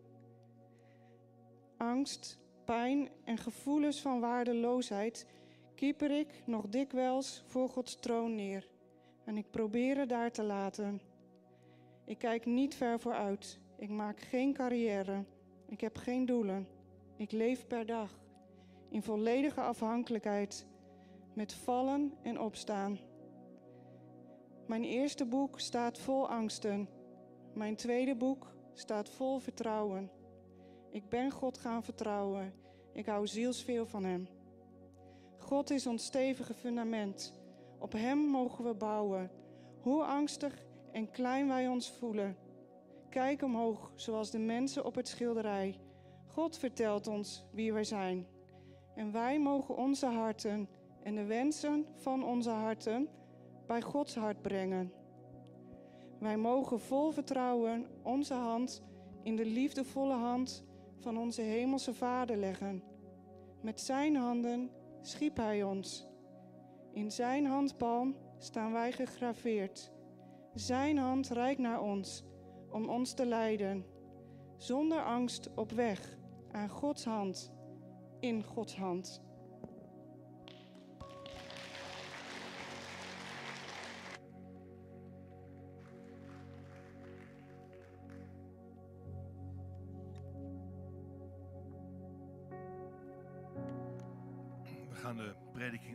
Angst, 1.77 2.39
pijn 2.65 3.09
en 3.25 3.39
gevoelens 3.39 4.01
van 4.01 4.21
waardeloosheid 4.21 5.27
kieper 5.75 6.11
ik 6.11 6.43
nog 6.47 6.69
dikwijls 6.69 7.43
voor 7.47 7.69
Gods 7.69 8.01
troon 8.01 8.35
neer. 8.35 8.69
En 9.25 9.37
ik 9.37 9.51
probeer 9.51 9.99
het 9.99 10.09
daar 10.09 10.31
te 10.31 10.43
laten. 10.43 11.01
Ik 12.05 12.19
kijk 12.19 12.47
niet 12.47 12.75
ver 12.75 13.01
vooruit. 13.01 13.61
Ik 13.79 13.89
maak 13.89 14.21
geen 14.21 14.53
carrière. 14.53 15.25
Ik 15.67 15.81
heb 15.81 15.97
geen 15.97 16.27
doelen. 16.27 16.69
Ik 17.17 17.33
leef 17.33 17.67
per 17.67 17.87
dag 17.87 18.23
in 18.91 19.03
volledige 19.03 19.61
afhankelijkheid 19.61 20.67
met 21.35 21.53
vallen 21.53 22.13
en 22.23 22.41
opstaan. 22.41 22.99
Mijn 24.67 24.85
eerste 24.85 25.25
boek 25.25 25.61
staat 25.61 25.99
vol 25.99 26.29
angsten. 26.29 26.89
Mijn 27.55 27.77
tweede 27.77 28.17
boek 28.17 28.55
staat 28.73 29.09
vol 29.09 29.39
vertrouwen. 29.39 30.11
Ik 30.91 31.09
ben 31.09 31.31
God 31.31 31.59
gaan 31.59 31.83
vertrouwen. 31.83 32.53
Ik 32.93 33.07
hou 33.07 33.27
zielsveel 33.27 33.87
van 33.87 34.05
Hem. 34.05 34.29
God 35.39 35.71
is 35.71 35.87
ons 35.87 36.05
stevige 36.05 36.55
fundament. 36.55 37.35
Op 37.79 37.93
Hem 37.93 38.19
mogen 38.19 38.65
we 38.65 38.75
bouwen. 38.75 39.31
Hoe 39.81 40.05
angstig 40.05 40.67
en 40.93 41.11
klein 41.11 41.49
wij 41.49 41.69
ons 41.69 41.91
voelen. 41.91 42.37
Kijk 43.11 43.43
omhoog, 43.43 43.93
zoals 43.95 44.31
de 44.31 44.39
mensen 44.39 44.85
op 44.85 44.95
het 44.95 45.09
schilderij. 45.09 45.79
God 46.27 46.59
vertelt 46.59 47.07
ons 47.07 47.45
wie 47.53 47.73
wij 47.73 47.85
zijn. 47.85 48.27
En 48.95 49.13
wij 49.13 49.41
mogen 49.41 49.77
onze 49.77 50.07
harten 50.07 50.69
en 51.05 51.15
de 51.15 51.25
wensen 51.25 51.87
van 51.95 52.25
onze 52.25 52.51
harten 52.51 53.09
bij 53.67 53.83
Gods 53.83 54.15
hart 54.15 54.43
brengen. 54.43 54.93
Wij 56.19 56.37
mogen 56.37 56.81
vol 56.81 57.11
vertrouwen 57.11 57.87
onze 58.03 58.35
hand 58.35 58.83
in 59.23 59.37
de 59.37 59.47
liefdevolle 59.47 60.15
hand 60.15 60.65
van 60.99 61.19
onze 61.19 61.43
Hemelse 61.43 61.95
Vader 61.95 62.37
leggen. 62.37 62.83
Met 63.61 63.81
Zijn 63.81 64.17
handen 64.17 64.71
schiep 65.01 65.37
Hij 65.37 65.63
ons. 65.63 66.07
In 66.93 67.11
Zijn 67.11 67.47
handpalm 67.47 68.17
staan 68.39 68.73
wij 68.73 68.93
gegraveerd. 68.93 69.93
Zijn 70.55 70.99
hand 70.99 71.29
reikt 71.29 71.61
naar 71.61 71.83
ons 71.83 72.25
om 72.71 72.89
ons 72.89 73.13
te 73.13 73.27
leiden, 73.27 73.85
zonder 74.57 75.05
angst 75.05 75.55
op 75.55 75.71
weg 75.71 76.19
aan 76.51 76.69
Gods 76.69 77.05
hand, 77.05 77.53
in 78.21 78.45
Gods 78.45 78.77
hand. 78.77 79.23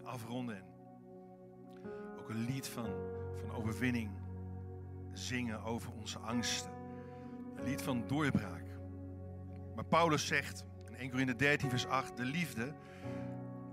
Afronden 0.10 0.58
en 0.58 2.20
ook 2.20 2.30
een 2.30 2.46
lied 2.46 2.68
van, 2.68 2.90
van 3.36 3.52
overwinning 3.52 4.12
zingen 5.12 5.64
over 5.64 5.92
onze 5.92 6.20
angsten. 6.20 6.72
Een 7.56 7.64
lied 7.64 7.82
van 7.82 8.04
doorbraak. 8.08 8.64
Maar 9.76 9.86
Paulus 9.86 10.28
zegt 10.28 10.64
in 10.88 10.96
1 10.96 11.10
Corinthië 11.10 11.36
13 11.36 11.70
vers 11.70 11.88
8, 11.88 12.18
de 12.18 12.26
liefde 12.26 12.74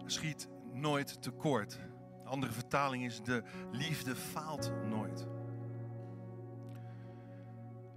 schiet 0.04 0.48
nooit 0.72 1.22
tekort. 1.22 1.78
Een 2.20 2.26
andere 2.26 2.52
vertaling 2.52 3.04
is 3.04 3.22
de 3.22 3.42
liefde 3.70 4.16
faalt 4.16 4.72
nooit. 4.88 5.26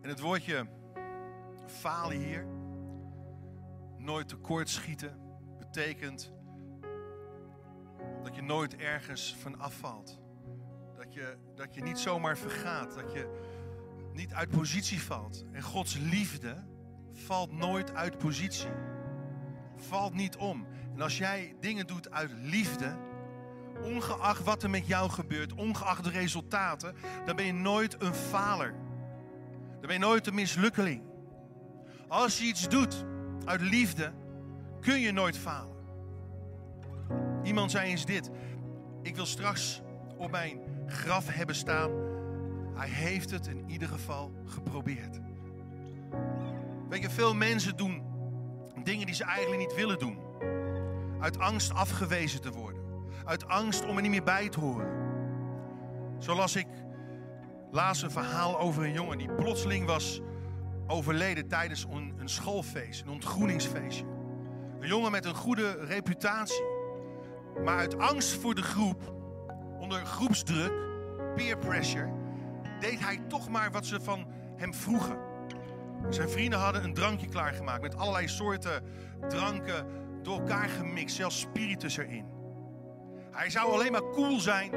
En 0.02 0.10
het 0.10 0.20
woordje 0.20 0.68
falen 1.66 2.18
hier, 2.18 2.46
nooit 3.98 4.28
tekort 4.28 4.70
schieten, 4.70 5.20
betekent 5.58 6.32
dat 8.30 8.38
je 8.38 8.44
nooit 8.44 8.76
ergens 8.76 9.36
van 9.42 9.60
afvalt. 9.60 10.20
Dat 10.98 11.14
je, 11.14 11.38
dat 11.56 11.76
je 11.76 11.82
niet 11.82 12.00
zomaar 12.00 12.38
vergaat, 12.38 12.96
dat 12.96 13.14
je 13.14 13.30
niet 14.14 14.34
uit 14.34 14.50
positie 14.50 15.02
valt. 15.02 15.46
En 15.52 15.62
Gods 15.62 15.98
liefde 15.98 16.64
valt 17.14 17.52
nooit 17.52 17.94
uit 17.94 18.18
positie. 18.18 18.70
Valt 19.76 20.14
niet 20.14 20.36
om. 20.38 20.68
En 20.94 21.02
als 21.02 21.18
jij 21.18 21.56
dingen 21.60 21.88
doet 21.88 22.12
uit 22.12 22.32
liefde, 22.42 22.98
ongeacht 23.82 24.44
wat 24.44 24.64
er 24.64 24.70
met 24.70 24.88
jou 24.88 25.10
gebeurt, 25.10 25.54
ongeacht 25.54 26.04
de 26.04 26.10
resultaten, 26.10 26.96
dan 27.26 27.36
ben 27.36 27.46
je 27.46 27.54
nooit 27.54 28.02
een 28.02 28.16
faler. 28.16 28.76
Dan 29.70 29.82
ben 29.82 29.94
je 29.94 30.00
nooit 30.00 30.28
een 30.28 30.36
mislukkeling. 30.36 31.04
Als 32.08 32.40
je 32.40 32.46
iets 32.46 32.70
doet 32.70 33.06
uit 33.46 33.62
liefde, 33.62 34.14
kun 34.80 35.00
je 35.00 35.12
nooit 35.12 35.38
falen. 35.38 35.79
Iemand 37.50 37.72
zei 37.72 37.90
eens 37.90 38.06
dit: 38.06 38.30
Ik 39.02 39.16
wil 39.16 39.26
straks 39.26 39.82
op 40.18 40.32
mijn 40.32 40.60
graf 40.88 41.28
hebben 41.28 41.56
staan. 41.56 41.92
Hij 42.74 42.90
heeft 42.90 43.32
het 43.32 43.48
in 43.48 43.64
ieder 43.68 43.88
geval 43.88 44.32
geprobeerd. 44.46 45.20
Weet 46.90 47.02
je, 47.02 47.10
veel 47.10 47.34
mensen 47.34 47.78
doen 47.78 48.04
dingen 48.84 49.06
die 49.06 49.16
ze 49.16 49.24
eigenlijk 49.24 49.62
niet 49.62 49.76
willen 49.76 50.00
doen. 50.00 50.18
Uit 51.20 51.40
angst 51.40 51.74
afgewezen 51.74 52.42
te 52.42 52.52
worden. 52.52 52.82
Uit 53.26 53.48
angst 53.48 53.86
om 53.86 53.96
er 53.96 54.02
niet 54.02 54.12
meer 54.12 54.24
bij 54.24 54.50
te 54.50 54.60
horen. 54.60 54.88
Zo 56.20 56.36
las 56.36 56.56
ik 56.56 56.68
laatst 57.72 58.04
een 58.04 58.12
verhaal 58.12 58.60
over 58.60 58.84
een 58.84 58.94
jongen 58.94 59.18
die 59.18 59.34
plotseling 59.34 59.86
was 59.86 60.22
overleden 60.88 61.48
tijdens 61.48 61.86
een, 61.92 62.14
een 62.18 62.30
schoolfeest, 62.30 63.02
een 63.02 63.10
ontgroeningsfeestje. 63.10 64.06
Een 64.80 64.88
jongen 64.88 65.12
met 65.12 65.26
een 65.26 65.36
goede 65.36 65.72
reputatie. 65.86 66.78
Maar 67.64 67.78
uit 67.78 67.98
angst 67.98 68.40
voor 68.40 68.56
de 68.56 68.62
groep, 68.62 69.14
onder 69.80 70.06
groepsdruk, 70.06 70.72
peer 71.36 71.58
pressure, 71.58 72.12
deed 72.80 73.00
hij 73.00 73.22
toch 73.28 73.50
maar 73.50 73.72
wat 73.72 73.86
ze 73.86 74.02
van 74.02 74.28
hem 74.56 74.74
vroegen. 74.74 75.18
Zijn 76.10 76.30
vrienden 76.30 76.60
hadden 76.60 76.84
een 76.84 76.94
drankje 76.94 77.28
klaargemaakt 77.28 77.82
met 77.82 77.98
allerlei 77.98 78.28
soorten 78.28 78.84
dranken 79.28 79.86
door 80.22 80.40
elkaar 80.40 80.70
gemixt, 80.70 81.16
zelfs 81.16 81.40
spiritus 81.40 81.98
erin. 81.98 82.26
Hij 83.32 83.50
zou 83.50 83.72
alleen 83.72 83.92
maar 83.92 84.10
cool 84.12 84.40
zijn 84.40 84.74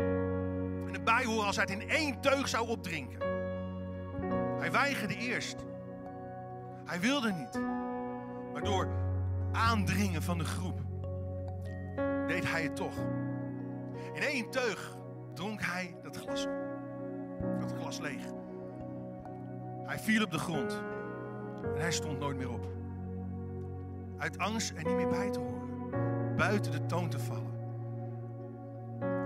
en 0.87 0.95
erbij 0.95 1.24
horen 1.24 1.47
als 1.47 1.57
hij 1.57 1.64
het 1.70 1.83
in 1.83 1.89
één 1.89 2.20
teug 2.20 2.49
zou 2.49 2.68
opdrinken. 2.68 3.20
Hij 4.59 4.72
weigerde 4.72 5.16
eerst. 5.16 5.57
Hij 6.85 7.01
wilde 7.01 7.33
niet. 7.33 7.61
Maar 8.53 8.62
door 8.62 8.89
aandringen 9.53 10.22
van 10.22 10.39
de 10.39 10.45
groep 10.45 10.80
deed 12.27 12.51
hij 12.51 12.62
het 12.62 12.77
toch. 12.77 12.97
In 14.14 14.23
één 14.23 14.51
teug 14.51 14.97
dronk 15.35 15.61
hij 15.62 15.97
dat 16.03 16.16
glas 16.16 16.47
op. 16.47 16.53
Dat 17.61 17.75
glas 17.81 17.99
leeg. 17.99 18.23
Hij 19.85 19.99
viel 19.99 20.23
op 20.23 20.31
de 20.31 20.39
grond. 20.39 20.83
En 21.62 21.81
hij 21.81 21.93
stond 21.93 22.18
nooit 22.18 22.37
meer 22.37 22.51
op. 22.51 22.66
Uit 24.18 24.39
angst 24.39 24.70
er 24.70 24.85
niet 24.85 24.97
meer 24.97 25.09
bij 25.09 25.31
te 25.31 25.39
horen. 25.39 26.37
Buiten 26.37 26.73
de 26.73 26.87
toon 26.87 27.09
te 27.09 27.18
vallen. 27.18 27.51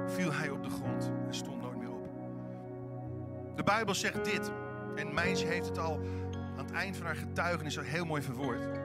Viel 0.07 0.33
hij 0.33 0.51
op 0.51 0.63
de 0.63 0.71
grond 0.71 1.11
en 1.27 1.35
stond 1.35 1.63
nooit 1.63 1.79
meer 1.79 1.93
op. 1.93 2.09
De 3.57 3.63
Bijbel 3.63 3.95
zegt 3.95 4.25
dit. 4.25 4.51
En 4.95 5.15
Meisje 5.15 5.47
heeft 5.47 5.69
het 5.69 5.79
al 5.79 6.01
aan 6.57 6.65
het 6.65 6.73
eind 6.73 6.97
van 6.97 7.07
haar 7.07 7.17
getuigenis 7.17 7.79
heel 7.81 8.05
mooi 8.05 8.23
verwoord. 8.23 8.76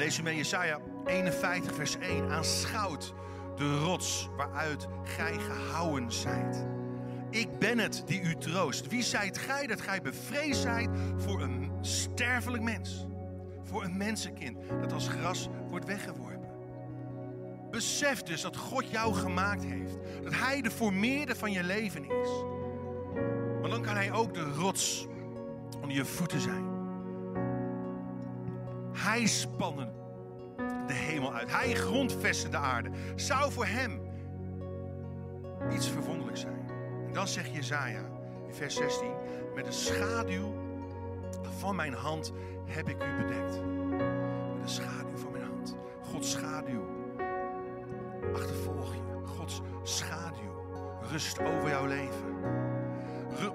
Lees 0.00 0.18
u 0.18 0.22
mee 0.22 0.36
Jesaja 0.36 0.78
51 1.06 1.74
vers 1.74 1.98
1. 1.98 2.30
Aanschouwt 2.30 3.14
de 3.56 3.78
rots 3.78 4.28
waaruit 4.36 4.86
gij 5.04 5.38
gehouden 5.38 6.12
zijt. 6.12 6.66
Ik 7.30 7.58
ben 7.58 7.78
het 7.78 8.02
die 8.06 8.20
u 8.20 8.36
troost. 8.36 8.88
Wie 8.88 9.02
zijt 9.02 9.38
gij 9.38 9.66
dat 9.66 9.80
gij 9.80 10.02
bevreesd 10.02 10.60
zijt 10.60 10.88
voor 11.16 11.42
een 11.42 11.70
sterfelijk 11.80 12.62
mens? 12.62 13.06
Voor 13.62 13.84
een 13.84 13.96
mensenkind 13.96 14.58
dat 14.80 14.92
als 14.92 15.08
gras 15.08 15.48
wordt 15.68 15.86
weggeworpen. 15.86 16.50
Besef 17.70 18.22
dus 18.22 18.40
dat 18.40 18.56
God 18.56 18.90
jou 18.90 19.14
gemaakt 19.14 19.64
heeft. 19.64 19.98
Dat 20.22 20.34
Hij 20.34 20.60
de 20.60 20.70
formeerder 20.70 21.36
van 21.36 21.52
je 21.52 21.62
leven 21.62 22.04
is. 22.04 22.28
Maar 23.60 23.70
dan 23.70 23.82
kan 23.82 23.94
Hij 23.94 24.12
ook 24.12 24.34
de 24.34 24.52
rots 24.52 25.06
onder 25.74 25.96
je 25.96 26.04
voeten 26.04 26.40
zijn. 26.40 26.69
Hij 28.92 29.26
spannen 29.26 29.92
de 30.86 30.92
hemel 30.92 31.34
uit. 31.34 31.50
Hij 31.50 31.74
grondvestte 31.74 32.48
de 32.48 32.56
aarde. 32.56 32.90
Zou 33.14 33.52
voor 33.52 33.66
Hem 33.66 34.00
iets 35.72 35.88
verwonderlijks 35.88 36.40
zijn. 36.40 36.68
En 37.06 37.12
dan 37.12 37.28
zegt 37.28 37.54
Jezaja 37.54 38.04
in 38.46 38.54
vers 38.54 38.74
16. 38.74 39.10
Met 39.54 39.64
de 39.64 39.72
schaduw 39.72 40.54
van 41.58 41.76
mijn 41.76 41.94
hand 41.94 42.32
heb 42.64 42.88
ik 42.88 42.96
u 43.04 43.16
bedekt. 43.16 43.60
Met 44.54 44.62
de 44.62 44.72
schaduw 44.72 45.16
van 45.16 45.32
mijn 45.32 45.44
hand. 45.44 45.74
Gods 46.02 46.30
schaduw. 46.30 46.84
Achtervolg 48.34 48.94
je. 48.94 49.26
Gods 49.26 49.60
schaduw 49.82 50.50
rust 51.10 51.40
over 51.40 51.68
jouw 51.68 51.86
leven. 51.86 52.28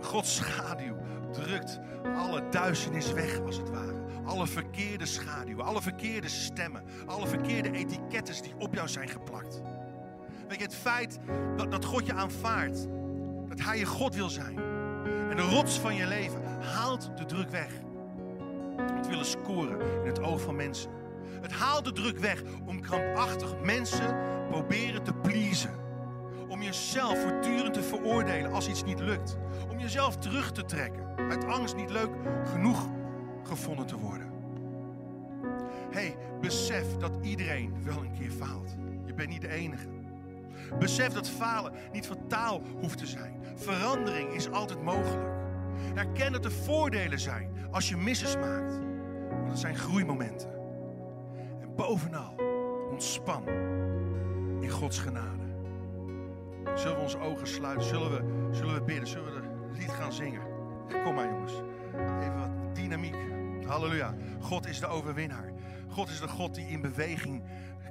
Gods 0.02 0.36
schaduw 0.36 0.96
drukt 1.32 1.80
alle 2.16 2.50
duisternis 2.50 3.12
weg, 3.12 3.40
als 3.40 3.58
het 3.58 3.70
ware. 3.70 3.95
Alle 4.26 4.48
verkeerde 4.48 5.06
schaduwen, 5.06 5.66
alle 5.66 5.82
verkeerde 5.82 6.30
stemmen, 6.30 6.84
alle 7.06 7.28
verkeerde 7.28 7.72
etiketten 7.72 8.44
die 8.44 8.54
op 8.58 8.74
jou 8.74 8.88
zijn 8.88 9.10
geplakt. 9.10 9.62
Weet 10.48 10.58
je, 10.58 10.64
het 10.64 10.76
feit 10.76 11.20
dat, 11.56 11.72
dat 11.72 11.86
God 11.86 12.06
je 12.06 12.14
aanvaardt, 12.14 12.88
dat 13.48 13.60
Hij 13.60 13.78
je 13.78 13.86
God 13.86 14.16
wil 14.16 14.30
zijn. 14.30 14.58
En 15.30 15.36
de 15.36 15.42
rots 15.42 15.80
van 15.80 15.96
je 15.96 16.08
leven 16.08 16.42
haalt 16.62 17.18
de 17.18 17.26
druk 17.26 17.50
weg. 17.50 17.72
Te 19.02 19.10
willen 19.10 19.26
scoren 19.26 19.80
in 20.02 20.08
het 20.08 20.22
oog 20.22 20.42
van 20.42 20.56
mensen. 20.56 20.92
Het 21.42 21.52
haalt 21.52 21.86
de 21.86 21.92
druk 21.92 22.18
weg 22.18 22.44
om 22.66 22.82
krampachtig 22.82 23.62
mensen 23.64 24.18
proberen 24.50 25.04
te 25.04 25.14
pleasen. 25.14 25.84
Om 26.48 26.62
jezelf 26.62 27.22
voortdurend 27.22 27.74
te 27.74 27.84
veroordelen 27.84 28.52
als 28.52 28.68
iets 28.68 28.84
niet 28.84 29.00
lukt. 29.00 29.38
Om 29.70 29.80
jezelf 29.80 30.18
terug 30.18 30.52
te 30.52 30.66
trekken. 30.66 31.04
Uit 31.30 31.46
angst 31.46 31.76
niet 31.76 31.90
leuk 31.90 32.10
genoeg 32.44 32.90
gevonden 33.46 33.86
te 33.86 33.98
worden. 33.98 34.34
hey, 35.92 36.16
besef 36.42 36.98
dat 36.98 37.12
iedereen 37.22 37.84
wel 37.84 37.98
een 37.98 38.14
keer 38.20 38.32
faalt. 38.32 38.76
Je 39.06 39.14
bent 39.14 39.30
niet 39.30 39.42
de 39.42 39.50
enige. 39.50 39.88
Besef 40.80 41.14
dat 41.14 41.30
falen 41.30 41.74
niet 41.92 42.06
fataal 42.06 42.62
hoeft 42.80 42.98
te 42.98 43.06
zijn. 43.06 43.40
Verandering 43.56 44.30
is 44.30 44.52
altijd 44.52 44.84
mogelijk. 44.84 45.34
Herken 45.94 46.32
dat 46.32 46.46
er 46.46 46.52
voordelen 46.52 47.20
zijn 47.20 47.52
als 47.72 47.90
je 47.90 47.98
misses 47.98 48.36
maakt. 48.36 48.74
Want 49.30 49.50
het 49.50 49.60
zijn 49.60 49.76
groeimomenten. 49.76 50.50
En 51.62 51.76
bovenal, 51.76 52.36
ontspan 52.92 53.48
in 54.60 54.70
Gods 54.70 55.00
genade. 55.00 55.44
Zullen 56.76 56.96
we 56.96 57.02
onze 57.02 57.20
ogen 57.20 57.48
sluiten? 57.48 57.88
Zullen 57.88 58.12
we, 58.12 58.50
zullen 58.56 58.74
we 58.74 58.82
bidden? 58.82 59.08
Zullen 59.08 59.34
we 59.34 59.40
het 59.40 59.78
lied 59.78 59.92
gaan 59.92 60.14
zingen? 60.14 60.42
Kom 61.04 61.16
maar 61.16 61.30
jongens. 61.30 61.54
Even 61.94 62.40
wat 62.40 62.65
dynamiek. 62.76 63.16
Halleluja. 63.68 64.14
God 64.40 64.68
is 64.68 64.80
de 64.80 64.88
overwinnaar. 64.88 65.52
God 65.88 66.10
is 66.10 66.20
de 66.20 66.28
God 66.28 66.56
die 66.56 66.68
in 66.68 66.82
beweging 66.82 67.44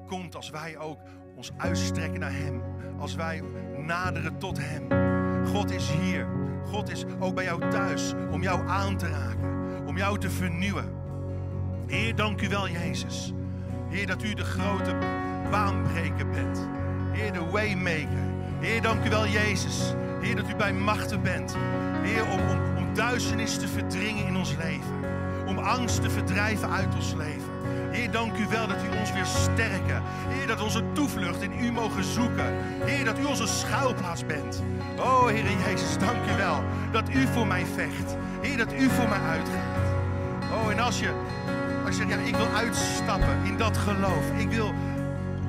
komt 0.06 0.36
als 0.36 0.50
wij 0.50 0.78
ook 0.78 0.98
ons 1.36 1.52
uitstrekken 1.56 2.20
naar 2.20 2.32
Hem. 2.32 2.62
Als 2.98 3.14
wij 3.14 3.42
naderen 3.78 4.38
tot 4.38 4.58
Hem. 4.60 4.86
God 5.46 5.70
is 5.70 5.90
hier. 5.90 6.28
God 6.64 6.90
is 6.90 7.04
ook 7.18 7.34
bij 7.34 7.44
jou 7.44 7.70
thuis 7.70 8.12
om 8.30 8.42
jou 8.42 8.68
aan 8.68 8.96
te 8.96 9.08
raken. 9.08 9.86
Om 9.86 9.96
jou 9.96 10.18
te 10.18 10.30
vernieuwen. 10.30 10.92
Heer, 11.86 12.14
dank 12.14 12.40
u 12.40 12.48
wel, 12.48 12.68
Jezus. 12.68 13.32
Heer, 13.88 14.06
dat 14.06 14.22
u 14.22 14.34
de 14.34 14.44
grote 14.44 14.98
baanbreker 15.50 16.30
bent. 16.30 16.68
Heer, 17.12 17.32
de 17.32 17.44
waymaker. 17.50 18.32
Heer, 18.60 18.82
dank 18.82 19.04
u 19.04 19.10
wel, 19.10 19.26
Jezus. 19.26 19.94
Heer, 20.20 20.36
dat 20.36 20.48
u 20.48 20.56
bij 20.56 20.72
machten 20.72 21.22
bent. 21.22 21.56
Heer, 22.02 22.24
om, 22.24 22.40
om, 22.40 22.73
duisternis 22.94 23.58
te 23.58 23.68
verdringen 23.68 24.26
in 24.26 24.36
ons 24.36 24.56
leven. 24.56 25.12
Om 25.46 25.58
angst 25.58 26.02
te 26.02 26.10
verdrijven 26.10 26.70
uit 26.70 26.94
ons 26.94 27.14
leven. 27.14 27.52
Heer, 27.90 28.10
dank 28.10 28.36
u 28.36 28.46
wel 28.48 28.66
dat 28.66 28.76
u 28.76 28.98
ons 28.98 29.12
weer 29.12 29.24
sterken. 29.24 30.02
Heer, 30.28 30.46
dat 30.46 30.58
we 30.58 30.64
onze 30.64 30.92
toevlucht 30.92 31.42
in 31.42 31.64
u 31.64 31.72
mogen 31.72 32.04
zoeken. 32.04 32.54
Heer, 32.84 33.04
dat 33.04 33.18
u 33.18 33.24
onze 33.24 33.46
schuilplaats 33.46 34.26
bent. 34.26 34.62
Oh, 34.98 35.26
Heer 35.26 35.44
Jezus, 35.66 35.98
dank 35.98 36.26
u 36.32 36.36
wel 36.36 36.62
dat 36.92 37.08
u 37.08 37.26
voor 37.26 37.46
mij 37.46 37.66
vecht. 37.74 38.16
Heer, 38.40 38.56
dat 38.56 38.72
u 38.72 38.90
voor 38.90 39.08
mij 39.08 39.20
uitgaat. 39.20 39.76
Oh, 40.52 40.70
en 40.70 40.78
als 40.78 41.00
je, 41.00 41.10
als 41.86 41.96
je 41.96 42.02
zegt, 42.02 42.20
ja, 42.20 42.26
ik 42.26 42.36
wil 42.36 42.48
uitstappen 42.56 43.44
in 43.44 43.56
dat 43.56 43.76
geloof. 43.76 44.30
Ik 44.36 44.50
wil, 44.50 44.72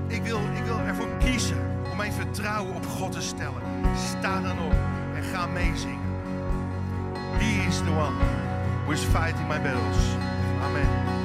ik 0.08 0.24
wil, 0.24 0.40
ik 0.40 0.64
wil 0.64 0.80
ervoor 0.80 1.18
kiezen 1.20 1.58
om 1.92 1.98
mijn 1.98 2.14
vertrouwen 2.14 2.76
op 2.76 2.86
God 2.86 3.12
te 3.12 3.22
stellen. 3.22 3.62
Sta 3.96 4.42
dan 4.42 4.60
op 4.60 4.76
en 5.16 5.24
ga 5.24 5.46
meezingen. 5.46 6.05
He 7.40 7.62
is 7.68 7.84
the 7.84 7.92
one 7.92 8.16
who 8.86 8.92
is 8.92 9.04
fighting 9.04 9.48
my 9.48 9.58
battles. 9.58 10.16
Amen. 10.62 11.25